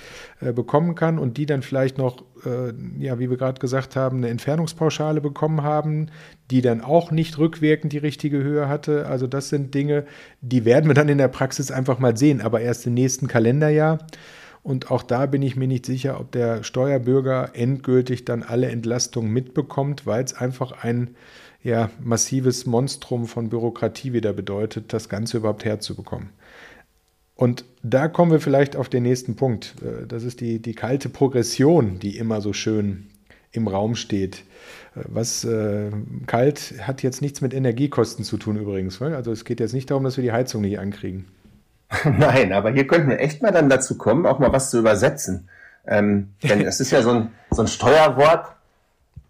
äh, 0.41 0.51
bekommen 0.51 0.95
kann 0.95 1.19
und 1.19 1.37
die 1.37 1.45
dann 1.45 1.61
vielleicht 1.61 1.99
noch, 1.99 2.23
äh, 2.43 2.73
ja, 2.97 3.19
wie 3.19 3.29
wir 3.29 3.37
gerade 3.37 3.59
gesagt 3.59 3.95
haben, 3.95 4.17
eine 4.17 4.29
Entfernungspauschale 4.29 5.21
bekommen 5.21 5.61
haben, 5.61 6.07
die 6.49 6.61
dann 6.61 6.81
auch 6.81 7.11
nicht 7.11 7.37
rückwirkend 7.37 7.93
die 7.93 7.99
richtige 7.99 8.41
Höhe 8.41 8.67
hatte. 8.67 9.05
Also 9.05 9.27
das 9.27 9.49
sind 9.49 9.75
Dinge, 9.75 10.05
die 10.41 10.65
werden 10.65 10.89
wir 10.89 10.95
dann 10.95 11.07
in 11.07 11.19
der 11.19 11.27
Praxis 11.27 11.69
einfach 11.69 11.99
mal 11.99 12.17
sehen, 12.17 12.41
aber 12.41 12.61
erst 12.61 12.87
im 12.87 12.95
nächsten 12.95 13.27
Kalenderjahr. 13.27 13.99
Und 14.63 14.91
auch 14.91 15.04
da 15.04 15.26
bin 15.26 15.41
ich 15.41 15.56
mir 15.56 15.67
nicht 15.67 15.86
sicher, 15.86 16.19
ob 16.19 16.32
der 16.32 16.63
Steuerbürger 16.63 17.52
endgültig 17.54 18.26
dann 18.26 18.43
alle 18.43 18.67
Entlastungen 18.67 19.32
mitbekommt, 19.32 20.06
weil 20.06 20.24
es 20.24 20.34
einfach 20.34 20.84
ein 20.84 21.15
ja, 21.63 21.89
massives 22.02 22.65
Monstrum 22.65 23.26
von 23.26 23.50
Bürokratie 23.50 24.13
wieder 24.13 24.34
bedeutet, 24.34 24.93
das 24.93 25.10
Ganze 25.10 25.38
überhaupt 25.38 25.65
herzubekommen. 25.65 26.30
Und 27.36 27.63
da 27.84 28.10
kommen 28.10 28.32
wir 28.32 28.41
vielleicht 28.41 28.76
auf 28.76 28.89
den 28.89 29.04
nächsten 29.04 29.36
Punkt. 29.36 29.76
Äh, 29.82 30.06
das 30.08 30.24
ist 30.24 30.41
die, 30.41 30.62
die 30.62 30.74
kalte 30.74 31.08
Progression, 31.08 32.00
die 32.00 32.17
immer 32.17 32.41
so 32.41 32.52
schön 32.52 33.08
im 33.52 33.67
Raum 33.67 33.95
steht. 33.95 34.43
Äh, 34.95 35.04
was 35.08 35.45
äh, 35.45 35.89
kalt 36.28 36.74
hat 36.82 37.02
jetzt 37.02 37.22
nichts 37.22 37.39
mit 37.39 37.54
Energiekosten 37.54 38.26
zu 38.26 38.38
tun 38.38 38.58
übrigens. 38.58 39.02
Also 39.02 39.32
es 39.32 39.45
geht 39.45 39.62
jetzt 39.62 39.74
nicht 39.74 39.89
darum, 39.89 40.04
dass 40.04 40.17
wir 40.17 40.24
die 40.24 40.34
Heizung 40.34 40.62
nicht 40.62 40.80
ankriegen. 40.80 41.28
Nein, 42.04 42.54
aber 42.54 42.69
hier 42.71 42.88
könnten 42.88 43.10
wir 43.10 43.19
echt 43.19 43.41
mal 43.41 43.52
dann 43.52 43.69
dazu 43.69 43.97
kommen, 43.97 44.25
auch 44.25 44.39
mal 44.39 44.54
was 44.54 44.69
zu 44.69 44.80
übersetzen. 44.80 45.49
Ähm, 45.88 46.36
denn 46.43 46.62
es 46.62 46.80
ist 46.80 46.91
ja 46.91 47.02
so 47.02 47.12
ein, 47.12 47.32
so 47.49 47.63
ein 47.63 47.67
Steuerwort, 47.67 48.56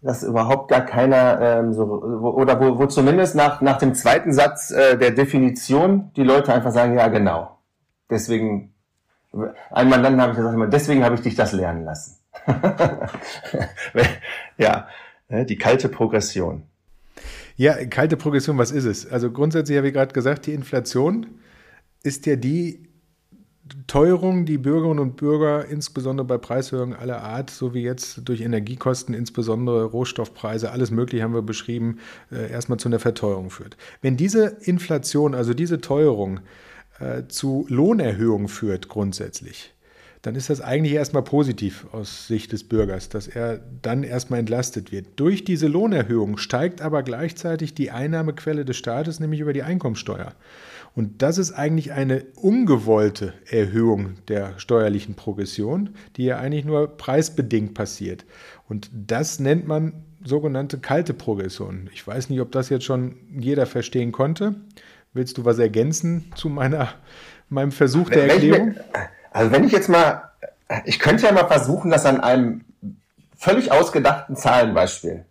dass 0.02 0.22
überhaupt 0.22 0.70
gar 0.70 0.82
keiner 0.82 1.40
ähm, 1.40 1.72
so 1.72 1.84
oder 1.84 2.60
wo, 2.60 2.78
wo 2.78 2.86
zumindest 2.86 3.34
nach, 3.34 3.60
nach 3.60 3.78
dem 3.78 3.94
zweiten 3.94 4.32
Satz 4.32 4.70
äh, 4.70 4.96
der 4.96 5.10
Definition 5.10 6.10
die 6.16 6.22
Leute 6.22 6.52
einfach 6.52 6.72
sagen, 6.72 6.96
ja 6.96 7.08
genau. 7.08 7.58
Deswegen, 8.08 8.74
ein 9.70 9.88
Mandanten 9.88 10.20
habe 10.20 10.32
ich 10.32 10.38
gesagt, 10.38 10.72
deswegen 10.72 11.04
habe 11.04 11.14
ich 11.14 11.20
dich 11.22 11.34
das 11.34 11.52
lernen 11.52 11.84
lassen. 11.84 12.18
ja, 14.58 14.88
ne, 15.28 15.44
die 15.44 15.56
kalte 15.56 15.88
Progression. 15.88 16.64
Ja, 17.56 17.74
kalte 17.86 18.16
Progression, 18.16 18.58
was 18.58 18.70
ist 18.70 18.86
es? 18.86 19.10
Also 19.10 19.30
grundsätzlich 19.30 19.76
habe 19.76 19.88
ich 19.88 19.94
gerade 19.94 20.12
gesagt, 20.12 20.46
die 20.46 20.54
Inflation 20.54 21.26
ist 22.02 22.26
ja 22.26 22.36
die 22.36 22.90
Teuerung, 23.86 24.46
die 24.46 24.58
Bürgerinnen 24.58 24.98
und 24.98 25.16
Bürger 25.16 25.66
insbesondere 25.66 26.26
bei 26.26 26.38
Preishöhungen 26.38 26.94
aller 26.94 27.22
Art, 27.22 27.50
so 27.50 27.74
wie 27.74 27.82
jetzt 27.82 28.28
durch 28.28 28.40
Energiekosten, 28.40 29.14
insbesondere 29.14 29.84
Rohstoffpreise, 29.84 30.72
alles 30.72 30.90
Mögliche 30.90 31.22
haben 31.22 31.34
wir 31.34 31.42
beschrieben, 31.42 31.98
äh, 32.32 32.50
erstmal 32.50 32.78
zu 32.78 32.88
einer 32.88 32.98
Verteuerung 32.98 33.50
führt. 33.50 33.76
Wenn 34.02 34.16
diese 34.16 34.56
Inflation, 34.62 35.34
also 35.34 35.54
diese 35.54 35.80
Teuerung 35.80 36.40
äh, 36.98 37.24
zu 37.28 37.66
Lohnerhöhungen 37.68 38.48
führt 38.48 38.88
grundsätzlich, 38.88 39.72
dann 40.22 40.34
ist 40.34 40.50
das 40.50 40.60
eigentlich 40.60 40.92
erstmal 40.92 41.22
positiv 41.22 41.86
aus 41.92 42.26
Sicht 42.26 42.52
des 42.52 42.64
Bürgers, 42.64 43.08
dass 43.08 43.26
er 43.26 43.60
dann 43.80 44.02
erstmal 44.02 44.40
entlastet 44.40 44.92
wird. 44.92 45.06
Durch 45.16 45.44
diese 45.44 45.66
Lohnerhöhung 45.66 46.36
steigt 46.36 46.82
aber 46.82 47.02
gleichzeitig 47.02 47.72
die 47.72 47.90
Einnahmequelle 47.90 48.66
des 48.66 48.76
Staates, 48.76 49.18
nämlich 49.18 49.40
über 49.40 49.54
die 49.54 49.62
Einkommensteuer. 49.62 50.34
Und 50.94 51.22
das 51.22 51.38
ist 51.38 51.52
eigentlich 51.52 51.92
eine 51.92 52.24
ungewollte 52.34 53.34
Erhöhung 53.48 54.16
der 54.28 54.58
steuerlichen 54.58 55.14
Progression, 55.14 55.90
die 56.16 56.24
ja 56.24 56.38
eigentlich 56.38 56.64
nur 56.64 56.96
preisbedingt 56.96 57.74
passiert. 57.74 58.24
Und 58.68 58.90
das 58.92 59.38
nennt 59.38 59.66
man 59.66 60.04
sogenannte 60.24 60.78
kalte 60.78 61.14
Progression. 61.14 61.88
Ich 61.92 62.06
weiß 62.06 62.28
nicht, 62.28 62.40
ob 62.40 62.52
das 62.52 62.68
jetzt 62.68 62.84
schon 62.84 63.16
jeder 63.38 63.66
verstehen 63.66 64.12
konnte. 64.12 64.56
Willst 65.12 65.38
du 65.38 65.44
was 65.44 65.58
ergänzen 65.58 66.32
zu 66.36 66.48
meiner, 66.48 66.88
meinem 67.48 67.72
Versuch 67.72 68.10
der 68.10 68.30
Erklärung? 68.30 68.74
Also 69.30 69.52
wenn 69.52 69.64
ich 69.64 69.72
jetzt 69.72 69.88
mal, 69.88 70.30
ich 70.84 70.98
könnte 70.98 71.26
ja 71.26 71.32
mal 71.32 71.46
versuchen, 71.46 71.90
das 71.90 72.04
an 72.04 72.20
einem 72.20 72.64
völlig 73.36 73.72
ausgedachten 73.72 74.36
Zahlenbeispiel 74.36 75.24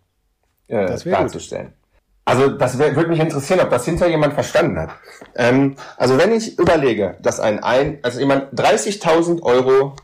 äh, 0.66 0.98
darzustellen. 1.04 1.66
Gut. 1.66 1.79
Also 2.24 2.48
das 2.48 2.78
würde 2.78 3.08
mich 3.08 3.18
interessieren, 3.18 3.60
ob 3.60 3.70
das 3.70 3.84
hinter 3.84 4.06
jemand 4.06 4.34
verstanden 4.34 4.78
hat. 4.78 4.90
Ähm, 5.34 5.76
also 5.96 6.18
wenn 6.18 6.32
ich 6.32 6.58
überlege, 6.58 7.16
dass 7.20 7.40
ein, 7.40 7.62
ein 7.62 7.98
also 8.02 8.20
jemand 8.20 8.52
30.000 8.52 9.42
Euro 9.42 9.96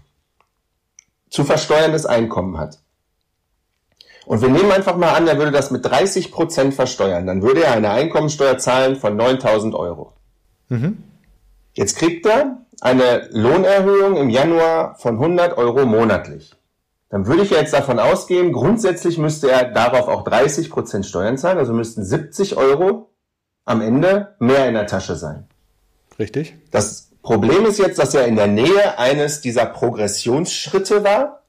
zu 1.31 1.45
versteuerndes 1.45 2.07
Einkommen 2.07 2.59
hat 2.59 2.79
und 4.25 4.43
wir 4.43 4.49
nehmen 4.49 4.73
einfach 4.73 4.97
mal 4.97 5.15
an, 5.15 5.29
er 5.29 5.39
würde 5.39 5.53
das 5.53 5.71
mit 5.71 5.85
30 5.85 6.33
Prozent 6.33 6.75
versteuern, 6.75 7.27
dann 7.27 7.43
würde 7.43 7.65
er 7.65 7.73
eine 7.73 7.91
Einkommensteuer 7.91 8.59
zahlen 8.59 8.97
von 8.97 9.17
9.000 9.17 9.75
Euro. 9.75 10.13
Mhm. 10.69 11.05
Jetzt 11.75 11.97
kriegt 11.97 12.27
er 12.27 12.63
eine 12.81 13.29
Lohnerhöhung 13.31 14.17
im 14.17 14.31
Januar 14.31 14.97
von 14.97 15.15
100 15.15 15.57
Euro 15.59 15.87
monatlich. 15.87 16.56
Dann 17.09 17.27
würde 17.27 17.43
ich 17.43 17.51
jetzt 17.51 17.73
davon 17.73 17.99
ausgehen, 17.99 18.53
grundsätzlich 18.53 19.17
müsste 19.17 19.51
er 19.51 19.71
darauf 19.71 20.09
auch 20.09 20.25
30 20.25 20.71
Prozent 20.71 21.07
Steuern 21.07 21.39
zahlen, 21.39 21.59
also 21.59 21.73
müssten 21.73 22.05
70 22.05 22.57
Euro 22.57 23.11
am 23.65 23.81
Ende 23.81 24.35
mehr 24.39 24.67
in 24.67 24.75
der 24.75 24.87
Tasche 24.87 25.17
sein. 25.17 25.47
Richtig. 26.19 26.57
Das 26.71 27.11
Problem 27.23 27.65
ist 27.67 27.79
jetzt, 27.79 27.99
dass 27.99 28.15
er 28.15 28.27
in 28.27 28.37
der 28.37 28.47
Nähe 28.47 28.99
eines 28.99 29.41
dieser 29.41 29.67
Progressionsschritte 29.67 31.05
war 31.05 31.43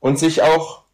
und 0.00 0.18
sich 0.18 0.42
auch 0.42 0.84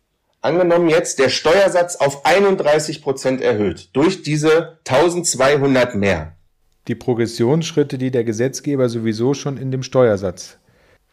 angenommen 0.40 0.88
jetzt 0.88 1.18
der 1.18 1.28
Steuersatz 1.28 1.96
auf 1.96 2.24
31 2.24 3.02
Prozent 3.02 3.40
erhöht 3.40 3.90
durch 3.92 4.22
diese 4.22 4.78
1200 4.84 5.94
mehr 5.94 6.36
die 6.88 6.94
Progressionsschritte, 6.94 7.98
die 7.98 8.10
der 8.10 8.24
Gesetzgeber 8.24 8.88
sowieso 8.88 9.34
schon 9.34 9.56
in 9.56 9.70
dem 9.70 9.82
Steuersatz 9.82 10.58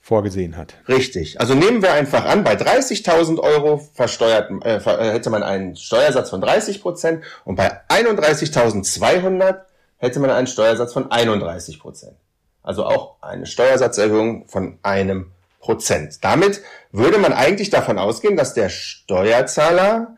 vorgesehen 0.07 0.55
hat. 0.55 0.75
Richtig. 0.87 1.41
Also 1.41 1.53
nehmen 1.53 1.81
wir 1.81 1.91
einfach 1.91 2.23
an, 2.23 2.45
bei 2.45 2.53
30.000 2.53 3.39
Euro 3.39 3.77
versteuert, 3.93 4.49
äh, 4.63 4.77
äh, 4.77 5.11
hätte 5.11 5.29
man 5.29 5.43
einen 5.43 5.75
Steuersatz 5.75 6.29
von 6.29 6.39
30 6.39 6.81
Prozent 6.81 7.25
und 7.43 7.57
bei 7.57 7.81
31.200 7.89 9.63
hätte 9.97 10.19
man 10.21 10.29
einen 10.29 10.47
Steuersatz 10.47 10.93
von 10.93 11.11
31 11.11 11.81
Prozent. 11.81 12.15
Also 12.63 12.85
auch 12.85 13.21
eine 13.21 13.45
Steuersatzerhöhung 13.45 14.47
von 14.47 14.79
einem 14.81 15.31
Prozent. 15.59 16.23
Damit 16.23 16.61
würde 16.93 17.17
man 17.17 17.33
eigentlich 17.33 17.69
davon 17.69 17.99
ausgehen, 17.99 18.37
dass 18.37 18.53
der 18.53 18.69
Steuerzahler 18.69 20.15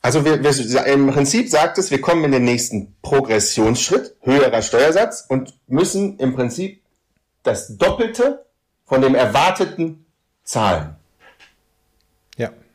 Also 0.00 0.24
wir, 0.24 0.42
wir, 0.42 0.86
im 0.86 1.08
Prinzip 1.08 1.48
sagt 1.48 1.78
es, 1.78 1.90
wir 1.90 2.00
kommen 2.00 2.24
in 2.24 2.32
den 2.32 2.44
nächsten 2.44 2.94
Progressionsschritt, 3.02 4.16
höherer 4.22 4.62
Steuersatz 4.62 5.24
und 5.28 5.54
müssen 5.68 6.18
im 6.18 6.34
Prinzip 6.34 6.82
das 7.42 7.76
Doppelte 7.76 8.44
von 8.84 9.00
dem 9.00 9.14
erwarteten 9.14 10.06
Zahlen. 10.44 10.96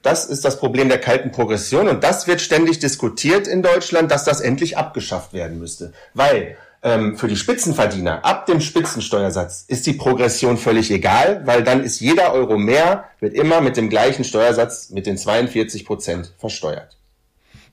Das 0.07 0.25
ist 0.25 0.45
das 0.45 0.57
Problem 0.57 0.87
der 0.87 0.99
kalten 0.99 1.31
Progression 1.31 1.89
und 1.89 2.01
das 2.01 2.27
wird 2.27 2.39
ständig 2.39 2.79
diskutiert 2.79 3.45
in 3.45 3.61
Deutschland, 3.61 4.09
dass 4.09 4.23
das 4.23 4.39
endlich 4.39 4.77
abgeschafft 4.77 5.33
werden 5.33 5.59
müsste. 5.59 5.91
Weil 6.13 6.55
ähm, 6.81 7.17
für 7.17 7.27
die 7.27 7.35
Spitzenverdiener 7.35 8.23
ab 8.23 8.45
dem 8.45 8.61
Spitzensteuersatz 8.61 9.65
ist 9.67 9.85
die 9.85 9.91
Progression 9.91 10.55
völlig 10.55 10.91
egal, 10.91 11.41
weil 11.43 11.61
dann 11.61 11.83
ist 11.83 11.99
jeder 11.99 12.31
Euro 12.31 12.57
mehr, 12.57 13.03
wird 13.19 13.33
immer 13.33 13.59
mit 13.59 13.75
dem 13.75 13.89
gleichen 13.89 14.23
Steuersatz 14.23 14.91
mit 14.91 15.07
den 15.07 15.17
42 15.17 15.83
Prozent 15.83 16.31
versteuert. 16.37 16.97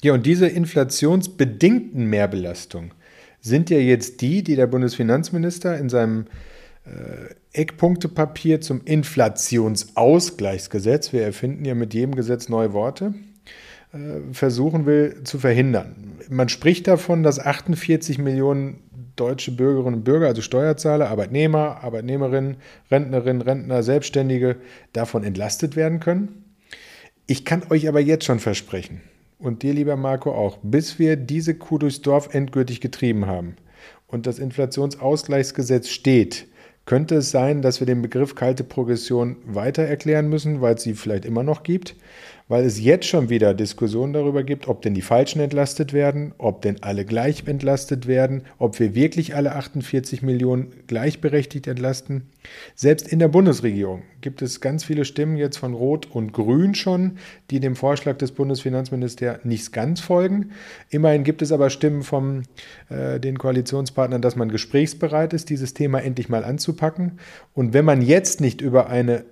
Ja, 0.03 0.14
und 0.14 0.27
diese 0.27 0.49
inflationsbedingten 0.49 2.05
Mehrbelastungen 2.07 2.90
sind 3.40 3.70
ja 3.70 3.79
jetzt 3.79 4.23
die, 4.23 4.42
die 4.42 4.57
der 4.57 4.66
Bundesfinanzminister 4.66 5.79
in 5.79 5.88
seinem 5.88 6.27
Eckpunktepapier 7.53 8.61
zum 8.61 8.83
Inflationsausgleichsgesetz, 8.85 11.12
wir 11.12 11.23
erfinden 11.23 11.64
ja 11.64 11.75
mit 11.75 11.94
jedem 11.94 12.14
Gesetz 12.14 12.49
neue 12.49 12.73
Worte, 12.73 13.14
äh, 13.92 14.33
versuchen 14.33 14.87
will 14.87 15.23
zu 15.25 15.38
verhindern. 15.38 16.18
Man 16.29 16.49
spricht 16.49 16.87
davon, 16.87 17.23
dass 17.23 17.38
48 17.38 18.18
Millionen 18.18 18.81
deutsche 19.16 19.53
Bürgerinnen 19.53 19.99
und 19.99 20.05
Bürger, 20.05 20.27
also 20.27 20.42
Steuerzahler, 20.42 21.09
Arbeitnehmer, 21.09 21.85
Arbeitnehmerinnen, 21.85 22.57
Rentnerinnen, 22.90 23.42
Rentner, 23.42 23.83
Selbstständige, 23.83 24.57
davon 24.92 25.25
entlastet 25.25 25.77
werden 25.77 26.01
können. 26.01 26.44
Ich 27.27 27.44
kann 27.44 27.62
euch 27.70 27.88
aber 27.88 28.01
jetzt 28.01 28.25
schon 28.25 28.40
versprechen, 28.40 29.01
und 29.38 29.62
dir, 29.62 29.73
lieber 29.73 29.97
Marco, 29.97 30.33
auch, 30.33 30.59
bis 30.62 30.99
wir 30.99 31.16
diese 31.16 31.55
Kuh 31.55 31.79
durchs 31.79 32.03
Dorf 32.03 32.35
endgültig 32.35 32.81
getrieben 32.81 33.27
haben 33.27 33.57
und 34.09 34.27
das 34.27 34.38
Inflationsausgleichsgesetz 34.38 35.88
steht, 35.88 36.47
könnte 36.87 37.16
es 37.16 37.31
sein, 37.31 37.62
dass 37.62 37.81
wir 37.81 37.87
den 37.87 38.03
Begriff 38.03 38.35
kalte 38.35 38.64
Progression 38.64 39.37
weiter 39.47 39.83
erklären 39.83 40.29
müssen, 40.29 40.61
weil 40.61 40.75
es 40.75 40.83
sie 40.83 40.94
vielleicht 40.94 41.25
immer 41.25 41.42
noch 41.42 41.62
gibt, 41.62 41.97
weil 42.46 42.64
es 42.64 42.78
jetzt 42.78 43.07
schon 43.07 43.30
wieder 43.30 43.54
Diskussionen 43.54 44.12
darüber 44.12 44.42
gibt, 44.42 44.68
ob 44.68 44.83
denn 44.83 44.92
die 44.92 45.02
Falschen 45.02 45.40
entlastet 45.40 45.94
werden, 45.94 46.35
ob 46.37 46.61
denn 46.61 46.83
alle 46.83 47.07
gleich 47.07 47.44
entlastet 47.46 48.07
werden, 48.07 48.42
ob 48.59 48.78
wir 48.78 48.94
wirklich 48.94 49.35
alle 49.35 49.54
48 49.54 50.20
Millionen 50.22 50.72
gleichberechtigt 50.87 51.66
entlasten. 51.66 52.28
Selbst 52.74 53.09
in 53.09 53.18
der 53.18 53.28
Bundesregierung 53.28 54.02
gibt 54.20 54.42
es 54.42 54.61
ganz 54.61 54.85
viele 54.85 55.07
Stimmen 55.07 55.37
jetzt 55.37 55.57
von 55.57 55.72
Rot 55.72 56.07
und 56.11 56.33
Grün 56.33 56.74
schon, 56.74 57.18
die 57.50 57.61
dem 57.61 57.76
Vorschlag 57.76 58.18
des 58.18 58.33
Bundesfinanzministers 58.33 59.44
nicht 59.44 59.72
ganz 59.72 60.00
folgen. 60.00 60.50
Immerhin 60.90 61.24
gibt 61.24 61.40
es 61.40 61.50
aber 61.50 61.70
Stimmen 61.70 62.02
von 62.02 62.42
äh, 62.90 63.18
den 63.20 63.38
Koalitionspartnern, 63.38 64.20
dass 64.20 64.37
man 64.37 64.50
gesprächsbereit 64.50 65.33
ist, 65.33 65.48
dieses 65.48 65.72
Thema 65.72 66.00
endlich 66.00 66.28
mal 66.28 66.44
anzupacken. 66.44 67.18
Und 67.54 67.72
wenn 67.72 67.87
man 67.87 68.02
jetzt 68.02 68.42
nicht 68.42 68.61
über 68.61 68.88
eine 68.88 69.24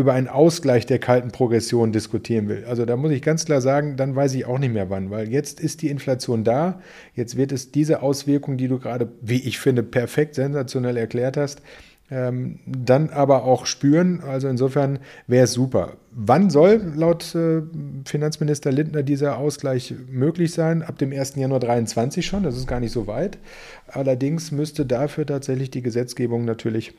über 0.00 0.14
einen 0.14 0.28
Ausgleich 0.28 0.86
der 0.86 0.98
kalten 0.98 1.30
Progression 1.30 1.92
diskutieren 1.92 2.48
will. 2.48 2.64
Also 2.66 2.84
da 2.86 2.96
muss 2.96 3.12
ich 3.12 3.22
ganz 3.22 3.44
klar 3.44 3.60
sagen, 3.60 3.96
dann 3.96 4.16
weiß 4.16 4.34
ich 4.34 4.46
auch 4.46 4.58
nicht 4.58 4.72
mehr 4.72 4.90
wann, 4.90 5.10
weil 5.10 5.28
jetzt 5.28 5.60
ist 5.60 5.82
die 5.82 5.88
Inflation 5.88 6.42
da, 6.42 6.80
jetzt 7.14 7.36
wird 7.36 7.52
es 7.52 7.70
diese 7.70 8.02
Auswirkungen, 8.02 8.58
die 8.58 8.68
du 8.68 8.78
gerade, 8.78 9.12
wie 9.20 9.40
ich 9.40 9.58
finde, 9.58 9.82
perfekt 9.82 10.34
sensationell 10.34 10.96
erklärt 10.96 11.36
hast, 11.36 11.62
ähm, 12.10 12.58
dann 12.66 13.10
aber 13.10 13.44
auch 13.44 13.66
spüren. 13.66 14.20
Also 14.20 14.48
insofern 14.48 14.98
wäre 15.26 15.44
es 15.44 15.52
super. 15.52 15.92
Wann 16.10 16.50
soll 16.50 16.92
laut 16.96 17.34
äh, 17.34 17.62
Finanzminister 18.04 18.72
Lindner 18.72 19.02
dieser 19.02 19.36
Ausgleich 19.36 19.94
möglich 20.10 20.52
sein? 20.52 20.82
Ab 20.82 20.98
dem 20.98 21.12
1. 21.12 21.36
Januar 21.36 21.60
2023 21.60 22.26
schon, 22.26 22.42
das 22.42 22.56
ist 22.56 22.66
gar 22.66 22.80
nicht 22.80 22.92
so 22.92 23.06
weit. 23.06 23.38
Allerdings 23.86 24.50
müsste 24.50 24.86
dafür 24.86 25.26
tatsächlich 25.26 25.70
die 25.70 25.82
Gesetzgebung 25.82 26.44
natürlich 26.44 26.94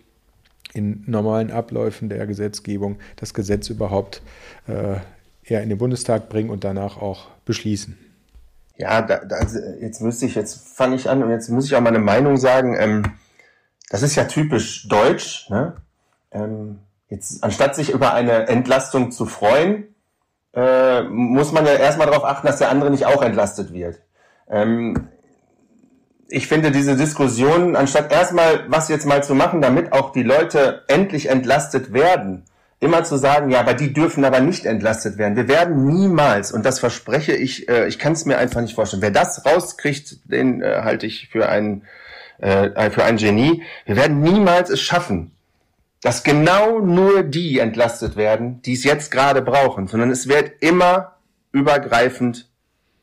in 0.73 1.03
normalen 1.05 1.51
Abläufen 1.51 2.09
der 2.09 2.25
Gesetzgebung 2.27 2.99
das 3.15 3.33
Gesetz 3.33 3.69
überhaupt 3.69 4.21
äh, 4.67 4.97
in 5.43 5.69
den 5.69 5.77
Bundestag 5.77 6.29
bringen 6.29 6.49
und 6.49 6.63
danach 6.63 6.97
auch 7.01 7.27
beschließen. 7.45 7.97
Ja, 8.77 9.01
da, 9.01 9.17
da, 9.25 9.39
jetzt 9.79 10.01
müsste 10.01 10.25
ich, 10.25 10.35
jetzt 10.35 10.75
fange 10.75 10.95
ich 10.95 11.09
an 11.09 11.21
und 11.23 11.29
jetzt 11.29 11.49
muss 11.49 11.65
ich 11.65 11.75
auch 11.75 11.81
mal 11.81 11.89
eine 11.89 11.99
Meinung 11.99 12.37
sagen. 12.37 12.75
Ähm, 12.79 13.03
das 13.89 14.01
ist 14.01 14.15
ja 14.15 14.23
typisch 14.23 14.87
deutsch. 14.87 15.49
Ne? 15.49 15.75
Ähm, 16.31 16.79
jetzt, 17.09 17.43
anstatt 17.43 17.75
sich 17.75 17.91
über 17.91 18.13
eine 18.13 18.47
Entlastung 18.47 19.11
zu 19.11 19.25
freuen, 19.25 19.93
äh, 20.53 21.03
muss 21.03 21.51
man 21.51 21.65
ja 21.65 21.73
erstmal 21.73 22.07
darauf 22.07 22.23
achten, 22.23 22.47
dass 22.47 22.57
der 22.57 22.69
andere 22.69 22.89
nicht 22.89 23.05
auch 23.05 23.21
entlastet 23.21 23.73
wird. 23.73 24.01
Ähm, 24.49 25.09
ich 26.31 26.47
finde 26.47 26.71
diese 26.71 26.95
Diskussion, 26.95 27.75
anstatt 27.75 28.11
erstmal 28.11 28.65
was 28.67 28.87
jetzt 28.87 29.05
mal 29.05 29.23
zu 29.23 29.35
machen, 29.35 29.61
damit 29.61 29.91
auch 29.91 30.11
die 30.11 30.23
Leute 30.23 30.83
endlich 30.87 31.29
entlastet 31.29 31.91
werden, 31.93 32.43
immer 32.79 33.03
zu 33.03 33.17
sagen, 33.17 33.51
ja, 33.51 33.59
aber 33.59 33.73
die 33.73 33.93
dürfen 33.93 34.23
aber 34.23 34.39
nicht 34.39 34.65
entlastet 34.65 35.17
werden. 35.17 35.35
Wir 35.35 35.47
werden 35.47 35.85
niemals, 35.85 36.51
und 36.51 36.65
das 36.65 36.79
verspreche 36.79 37.33
ich, 37.33 37.69
äh, 37.69 37.87
ich 37.87 37.99
kann 37.99 38.13
es 38.13 38.25
mir 38.25 38.37
einfach 38.37 38.61
nicht 38.61 38.75
vorstellen, 38.75 39.01
wer 39.01 39.11
das 39.11 39.45
rauskriegt, 39.45 40.31
den 40.31 40.61
äh, 40.61 40.81
halte 40.83 41.05
ich 41.05 41.29
für 41.29 41.49
einen 41.49 41.83
äh, 42.39 42.89
für 42.89 43.03
ein 43.03 43.17
Genie. 43.17 43.61
Wir 43.85 43.97
werden 43.97 44.21
niemals 44.21 44.69
es 44.69 44.81
schaffen, 44.81 45.31
dass 46.01 46.23
genau 46.23 46.79
nur 46.79 47.23
die 47.23 47.59
entlastet 47.59 48.15
werden, 48.15 48.61
die 48.63 48.73
es 48.73 48.83
jetzt 48.83 49.11
gerade 49.11 49.41
brauchen, 49.41 49.87
sondern 49.87 50.09
es 50.09 50.27
wird 50.27 50.53
immer 50.61 51.17
übergreifend 51.51 52.50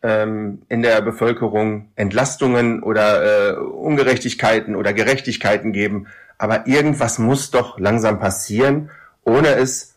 ähm, 0.03 0.63
in 0.69 0.83
der 0.83 1.01
Bevölkerung 1.03 1.89
Entlastungen 1.97 2.83
oder 2.83 3.53
äh, 3.53 3.57
Ungerechtigkeiten 3.57 4.77
oder 4.77 4.93
Gerechtigkeiten 4.93 5.73
geben. 5.73 6.07
Aber 6.39 6.67
irgendwas 6.67 7.19
muss 7.19 7.51
doch 7.51 7.79
langsam 7.79 8.21
passieren, 8.21 8.91
ohne 9.25 9.49
es 9.57 9.95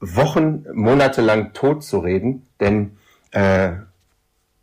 Wochen, 0.00 0.64
Monate 0.72 1.20
lang 1.20 1.52
tot 1.52 1.84
zu 1.84 1.98
reden, 1.98 2.46
denn 2.60 2.96
äh, 3.32 3.72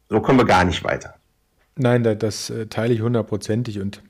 so 0.10 0.22
kommen 0.22 0.40
wir 0.40 0.46
gar 0.46 0.64
nicht 0.64 0.84
weiter. 0.84 1.16
Nein, 1.76 2.04
das, 2.04 2.18
das 2.18 2.50
äh, 2.50 2.68
teile 2.68 2.94
ich 2.94 3.02
hundertprozentig 3.02 3.80
und 3.80 4.02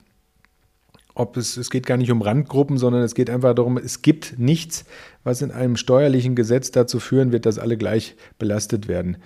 ob 1.16 1.38
es, 1.38 1.56
es 1.58 1.70
geht 1.70 1.86
gar 1.86 1.98
nicht 1.98 2.12
um 2.12 2.22
Randgruppen, 2.22 2.78
sondern 2.78 3.02
es 3.02 3.16
geht 3.16 3.30
einfach 3.30 3.56
darum, 3.56 3.78
es 3.78 4.02
gibt 4.02 4.38
nichts, 4.38 4.86
was 5.26 5.42
in 5.42 5.52
einem 5.52 5.76
steuerlichen 5.76 6.36
Gesetz 6.36 6.72
dazu 6.72 7.02
führen 7.02 7.34
wird, 7.34 7.46
dass 7.46 7.60
alle 7.60 7.76
gleich 7.76 8.16
belastet 8.40 8.88
werden. 8.88 9.18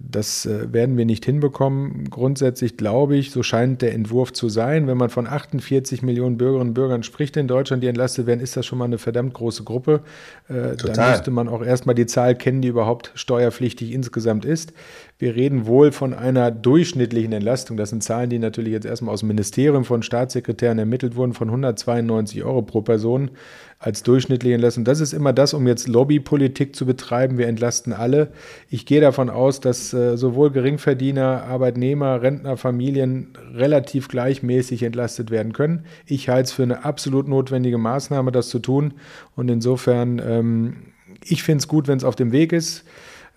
Das 0.00 0.46
äh, 0.46 0.72
werden 0.72 0.96
wir 0.96 1.04
nicht 1.04 1.24
hinbekommen. 1.24 2.10
Grundsätzlich 2.10 2.76
glaube 2.76 3.16
ich, 3.16 3.30
so 3.30 3.44
scheint 3.44 3.82
der 3.82 3.94
Entwurf 3.94 4.32
zu 4.32 4.48
sein. 4.48 4.88
Wenn 4.88 4.98
man 4.98 5.10
von 5.10 5.28
48 5.28 6.02
Millionen 6.02 6.36
Bürgerinnen 6.36 6.70
und 6.70 6.74
Bürgern 6.74 7.04
spricht 7.04 7.36
in 7.36 7.46
Deutschland, 7.46 7.82
die 7.84 7.86
entlastet 7.86 8.26
werden, 8.26 8.40
ist 8.40 8.56
das 8.56 8.66
schon 8.66 8.78
mal 8.78 8.86
eine 8.86 8.98
verdammt 8.98 9.34
große 9.34 9.62
Gruppe. 9.62 10.00
Äh, 10.48 10.76
Total. 10.76 10.94
Dann 10.94 11.10
müsste 11.12 11.30
man 11.30 11.48
auch 11.48 11.62
erstmal 11.62 11.94
die 11.94 12.06
Zahl 12.06 12.34
kennen, 12.34 12.62
die 12.62 12.68
überhaupt 12.68 13.12
steuerpflichtig 13.14 13.92
insgesamt 13.92 14.44
ist. 14.44 14.72
Wir 15.18 15.36
reden 15.36 15.66
wohl 15.66 15.92
von 15.92 16.14
einer 16.14 16.50
durchschnittlichen 16.50 17.32
Entlastung. 17.32 17.76
Das 17.76 17.90
sind 17.90 18.02
Zahlen, 18.02 18.28
die 18.28 18.40
natürlich 18.40 18.72
jetzt 18.72 18.86
erstmal 18.86 19.14
aus 19.14 19.20
dem 19.20 19.28
Ministerium 19.28 19.84
von 19.84 20.02
Staatssekretären 20.02 20.78
ermittelt 20.78 21.14
wurden, 21.14 21.32
von 21.32 21.48
192 21.48 22.42
Euro 22.42 22.62
pro 22.62 22.82
Person 22.82 23.30
als 23.78 24.02
durchschnittliche 24.02 24.54
Entlastung. 24.54 24.84
Das 24.84 25.00
ist 25.00 25.12
immer 25.12 25.32
das, 25.32 25.52
um 25.52 25.66
jetzt 25.66 25.86
Lobbypolitik 25.86 26.74
zu 26.74 26.86
betreiben. 26.86 27.36
Wir 27.36 27.46
entlasten 27.46 27.92
alle. 27.92 28.32
Ich 28.70 28.86
gehe 28.86 29.00
davon 29.00 29.28
aus, 29.28 29.60
dass 29.60 29.92
äh, 29.92 30.16
sowohl 30.16 30.50
Geringverdiener, 30.50 31.44
Arbeitnehmer, 31.44 32.22
Rentner, 32.22 32.56
Familien 32.56 33.34
relativ 33.54 34.08
gleichmäßig 34.08 34.82
entlastet 34.82 35.30
werden 35.30 35.52
können. 35.52 35.84
Ich 36.06 36.28
halte 36.28 36.44
es 36.44 36.52
für 36.52 36.62
eine 36.62 36.84
absolut 36.84 37.28
notwendige 37.28 37.78
Maßnahme, 37.78 38.32
das 38.32 38.48
zu 38.48 38.60
tun. 38.60 38.94
Und 39.34 39.50
insofern, 39.50 40.22
ähm, 40.26 40.76
ich 41.22 41.42
finde 41.42 41.58
es 41.58 41.68
gut, 41.68 41.86
wenn 41.86 41.98
es 41.98 42.04
auf 42.04 42.16
dem 42.16 42.32
Weg 42.32 42.52
ist. 42.52 42.84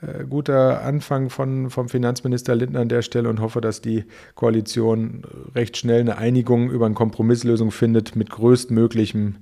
Äh, 0.02 0.24
guter 0.24 0.84
Anfang 0.84 1.30
von, 1.30 1.70
vom 1.70 1.90
Finanzminister 1.90 2.56
Lindner 2.56 2.80
an 2.80 2.90
der 2.90 3.02
Stelle 3.02 3.30
und 3.30 3.42
hoffe, 3.42 3.60
dass 3.60 3.82
die 3.82 4.06
Koalition 4.36 5.24
recht 5.54 5.76
schnell 5.76 6.00
eine 6.00 6.18
Einigung 6.18 6.72
über 6.72 6.86
eine 6.86 6.96
Kompromisslösung 6.96 7.72
findet 7.72 8.16
mit 8.16 8.30
größtmöglichem 8.30 9.36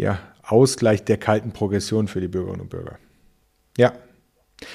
ja, 0.00 0.18
Ausgleich 0.42 1.04
der 1.04 1.18
kalten 1.18 1.52
Progression 1.52 2.08
für 2.08 2.20
die 2.20 2.28
Bürgerinnen 2.28 2.62
und 2.62 2.70
Bürger. 2.70 2.98
Ja. 3.76 3.92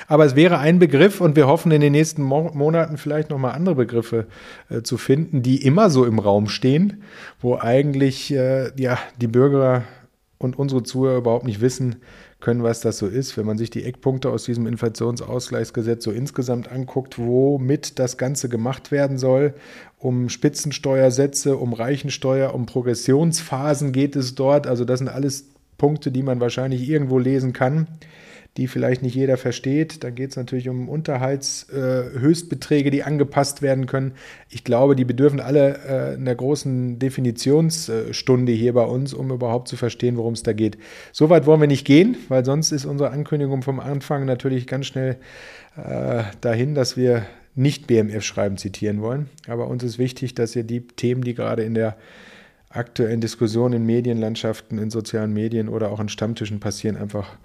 Aber 0.07 0.25
es 0.25 0.35
wäre 0.35 0.57
ein 0.57 0.79
Begriff 0.79 1.21
und 1.21 1.35
wir 1.35 1.47
hoffen 1.47 1.71
in 1.71 1.81
den 1.81 1.91
nächsten 1.91 2.23
Mo 2.23 2.49
Monaten 2.53 2.97
vielleicht 2.97 3.29
nochmal 3.29 3.51
andere 3.51 3.75
Begriffe 3.75 4.25
äh, 4.69 4.81
zu 4.81 4.97
finden, 4.97 5.43
die 5.43 5.63
immer 5.63 5.91
so 5.91 6.05
im 6.05 6.17
Raum 6.17 6.47
stehen, 6.47 7.03
wo 7.39 7.57
eigentlich 7.57 8.33
äh, 8.33 8.71
ja, 8.81 8.97
die 9.21 9.27
Bürger 9.27 9.83
und 10.39 10.57
unsere 10.57 10.83
Zuhörer 10.83 11.17
überhaupt 11.17 11.45
nicht 11.45 11.61
wissen 11.61 11.97
können, 12.45 12.61
was 12.61 12.79
das 12.79 12.99
so 12.99 13.07
ist. 13.07 13.37
Wenn 13.37 13.47
man 13.47 13.57
sich 13.57 13.71
die 13.71 13.83
Eckpunkte 13.85 14.29
aus 14.29 14.43
diesem 14.43 14.67
Inflationsausgleichsgesetz 14.67 16.03
so 16.03 16.11
insgesamt 16.11 16.71
anguckt, 16.71 17.17
womit 17.17 17.97
das 17.97 18.19
Ganze 18.19 18.49
gemacht 18.49 18.91
werden 18.91 19.17
soll, 19.17 19.55
um 19.97 20.29
Spitzensteuersätze, 20.29 21.57
um 21.57 21.73
Reichensteuer, 21.73 22.53
um 22.53 22.67
Progressionsphasen 22.67 23.91
geht 23.91 24.15
es 24.15 24.35
dort. 24.35 24.67
Also 24.67 24.85
das 24.85 24.99
sind 24.99 25.07
alles 25.07 25.45
Punkte, 25.79 26.11
die 26.11 26.21
man 26.21 26.39
wahrscheinlich 26.39 26.87
irgendwo 26.87 27.17
lesen 27.17 27.51
kann 27.51 27.87
die 28.57 28.67
vielleicht 28.67 29.01
nicht 29.01 29.15
jeder 29.15 29.37
versteht. 29.37 30.03
Da 30.03 30.09
geht 30.09 30.31
es 30.31 30.35
natürlich 30.37 30.69
um 30.69 30.87
Unterhaltshöchstbeträge, 30.87 32.87
äh, 32.87 32.91
die 32.91 33.03
angepasst 33.03 33.61
werden 33.61 33.85
können. 33.85 34.13
Ich 34.49 34.63
glaube, 34.63 34.95
die 34.95 35.03
bedürfen 35.03 35.41
alle 35.41 35.79
äh, 35.85 36.15
einer 36.15 36.35
großen 36.35 36.97
Definitionsstunde 36.97 38.53
hier 38.53 38.73
bei 38.73 38.85
uns, 38.85 39.13
um 39.13 39.31
überhaupt 39.31 39.67
zu 39.67 39.75
verstehen, 39.75 40.15
worum 40.17 40.33
es 40.33 40.43
da 40.43 40.53
geht. 40.53 40.77
Soweit 41.11 41.45
wollen 41.45 41.59
wir 41.59 41.67
nicht 41.67 41.85
gehen, 41.85 42.15
weil 42.29 42.45
sonst 42.45 42.71
ist 42.71 42.85
unsere 42.85 43.11
Ankündigung 43.11 43.61
vom 43.61 43.81
Anfang 43.81 44.25
natürlich 44.25 44.67
ganz 44.67 44.85
schnell 44.85 45.17
äh, 45.75 46.23
dahin, 46.39 46.75
dass 46.75 46.95
wir 46.95 47.25
nicht 47.55 47.87
BMF-Schreiben 47.87 48.57
zitieren 48.57 49.01
wollen. 49.01 49.29
Aber 49.47 49.67
uns 49.67 49.83
ist 49.83 49.99
wichtig, 49.99 50.35
dass 50.35 50.55
ihr 50.55 50.63
die 50.63 50.87
Themen, 50.87 51.23
die 51.23 51.33
gerade 51.33 51.63
in 51.63 51.73
der 51.73 51.97
aktuellen 52.69 53.19
Diskussion 53.21 53.73
in 53.73 53.85
Medienlandschaften, 53.85 54.77
in 54.77 54.89
sozialen 54.89 55.33
Medien 55.33 55.69
oder 55.69 55.91
auch 55.91 55.99
an 55.99 56.09
Stammtischen 56.09 56.59
passieren, 56.59 56.97
einfach 56.97 57.37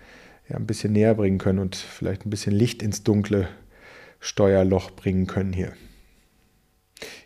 ja, 0.50 0.56
ein 0.56 0.66
bisschen 0.66 0.92
näher 0.92 1.14
bringen 1.14 1.38
können 1.38 1.58
und 1.58 1.76
vielleicht 1.76 2.26
ein 2.26 2.30
bisschen 2.30 2.52
Licht 2.52 2.82
ins 2.82 3.02
dunkle 3.02 3.48
Steuerloch 4.18 4.90
bringen 4.90 5.26
können 5.26 5.52
hier. 5.52 5.72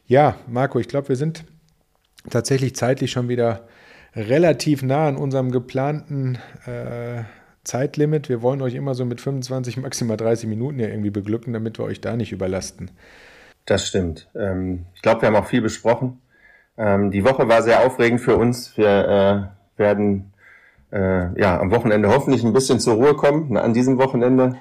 Ja, 0.06 0.37
Marco, 0.46 0.78
ich 0.78 0.88
glaube, 0.88 1.08
wir 1.08 1.16
sind 1.16 1.44
tatsächlich 2.30 2.76
zeitlich 2.76 3.10
schon 3.10 3.28
wieder 3.28 3.66
relativ 4.14 4.82
nah 4.82 5.08
an 5.08 5.16
unserem 5.16 5.50
geplanten 5.50 6.38
äh, 6.66 7.24
Zeitlimit. 7.64 8.28
Wir 8.28 8.42
wollen 8.42 8.62
euch 8.62 8.74
immer 8.74 8.94
so 8.94 9.04
mit 9.04 9.20
25, 9.20 9.78
maximal 9.78 10.16
30 10.16 10.48
Minuten 10.48 10.78
ja 10.78 10.88
irgendwie 10.88 11.10
beglücken, 11.10 11.52
damit 11.52 11.78
wir 11.78 11.84
euch 11.84 12.00
da 12.00 12.16
nicht 12.16 12.32
überlasten. 12.32 12.90
Das 13.64 13.88
stimmt. 13.88 14.28
Ähm, 14.37 14.87
ich 14.94 15.02
glaube, 15.02 15.22
wir 15.22 15.28
haben 15.28 15.37
auch 15.37 15.46
viel 15.46 15.62
besprochen. 15.62 16.20
Ähm, 16.76 17.10
die 17.10 17.24
Woche 17.24 17.48
war 17.48 17.62
sehr 17.62 17.84
aufregend 17.84 18.20
für 18.20 18.37
uns. 18.37 18.76
Wir 18.76 19.50
äh, 19.76 19.80
werden 19.80 20.34
äh, 20.94 21.40
ja, 21.40 21.59
am 21.59 21.72
Wochenende 21.72 22.09
hoffentlich 22.09 22.44
ein 22.44 22.52
bisschen 22.52 22.78
zur 22.78 22.94
Ruhe 22.94 23.14
kommen, 23.14 23.52
ne, 23.52 23.62
an 23.62 23.74
diesem 23.74 23.98
Wochenende. 23.98 24.57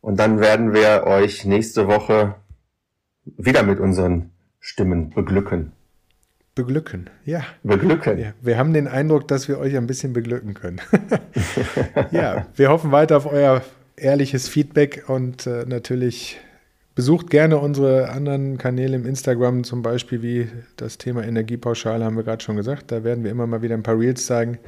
Und 0.00 0.20
dann 0.20 0.38
werden 0.38 0.74
wir 0.74 1.04
euch 1.06 1.44
nächste 1.44 1.88
Woche 1.88 2.34
wieder 3.24 3.62
mit 3.62 3.80
unseren 3.80 4.30
Stimmen 4.60 5.10
beglücken. 5.10 5.72
Beglücken, 6.54 7.08
ja. 7.24 7.42
Beglücken. 7.62 8.18
Ja, 8.18 8.32
wir 8.42 8.58
haben 8.58 8.72
den 8.74 8.86
Eindruck, 8.86 9.28
dass 9.28 9.48
wir 9.48 9.58
euch 9.58 9.76
ein 9.76 9.86
bisschen 9.86 10.12
beglücken 10.12 10.54
können. 10.54 10.80
ja, 12.10 12.46
wir 12.54 12.68
hoffen 12.68 12.92
weiter 12.92 13.16
auf 13.16 13.26
euer 13.26 13.62
ehrliches 13.96 14.48
Feedback 14.48 15.04
und 15.08 15.46
äh, 15.46 15.64
natürlich 15.66 16.38
besucht 16.94 17.30
gerne 17.30 17.58
unsere 17.58 18.10
anderen 18.10 18.58
Kanäle 18.58 18.96
im 18.96 19.06
Instagram, 19.06 19.62
zum 19.62 19.82
Beispiel 19.82 20.20
wie 20.20 20.48
das 20.76 20.98
Thema 20.98 21.24
Energiepauschale, 21.24 22.04
haben 22.04 22.16
wir 22.16 22.24
gerade 22.24 22.42
schon 22.42 22.56
gesagt. 22.56 22.90
Da 22.90 23.04
werden 23.04 23.22
wir 23.22 23.30
immer 23.30 23.46
mal 23.46 23.62
wieder 23.62 23.74
ein 23.74 23.84
paar 23.84 23.98
Reels 23.98 24.26
zeigen 24.26 24.58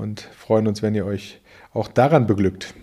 und 0.00 0.20
freuen 0.20 0.66
uns, 0.66 0.82
wenn 0.82 0.94
ihr 0.94 1.06
euch 1.06 1.40
auch 1.72 1.88
daran 1.88 2.26
beglückt. 2.26 2.74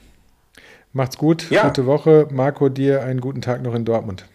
Macht's 0.93 1.17
gut, 1.17 1.49
ja. 1.49 1.67
gute 1.67 1.85
Woche. 1.85 2.27
Marco, 2.31 2.69
dir 2.69 3.03
einen 3.03 3.19
guten 3.21 3.41
Tag 3.41 3.61
noch 3.61 3.75
in 3.75 3.85
Dortmund. 3.85 4.25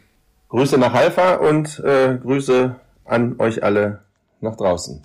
Grüße 0.48 0.76
nach 0.76 0.92
Halfa 0.92 1.36
und 1.36 1.80
äh, 1.80 2.18
Grüße 2.20 2.76
an 3.04 3.40
euch 3.40 3.62
alle 3.62 4.02
nach 4.40 4.56
draußen. 4.56 5.02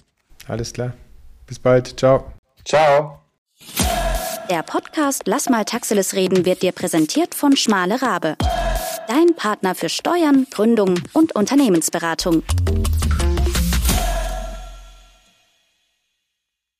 Alles 0.47 0.73
klar. 0.73 0.93
Bis 1.45 1.59
bald. 1.59 1.97
Ciao. 1.99 2.33
Ciao. 2.65 3.19
Der 4.49 4.63
Podcast 4.63 5.23
Lass 5.25 5.49
mal 5.49 5.65
Taxiles 5.65 6.13
reden 6.13 6.45
wird 6.45 6.61
dir 6.61 6.71
präsentiert 6.71 7.33
von 7.33 7.55
Schmale 7.55 8.01
Rabe. 8.01 8.35
Dein 9.07 9.35
Partner 9.35 9.73
für 9.73 9.89
Steuern, 9.89 10.47
Gründung 10.51 10.99
und 11.13 11.33
Unternehmensberatung. 11.33 12.43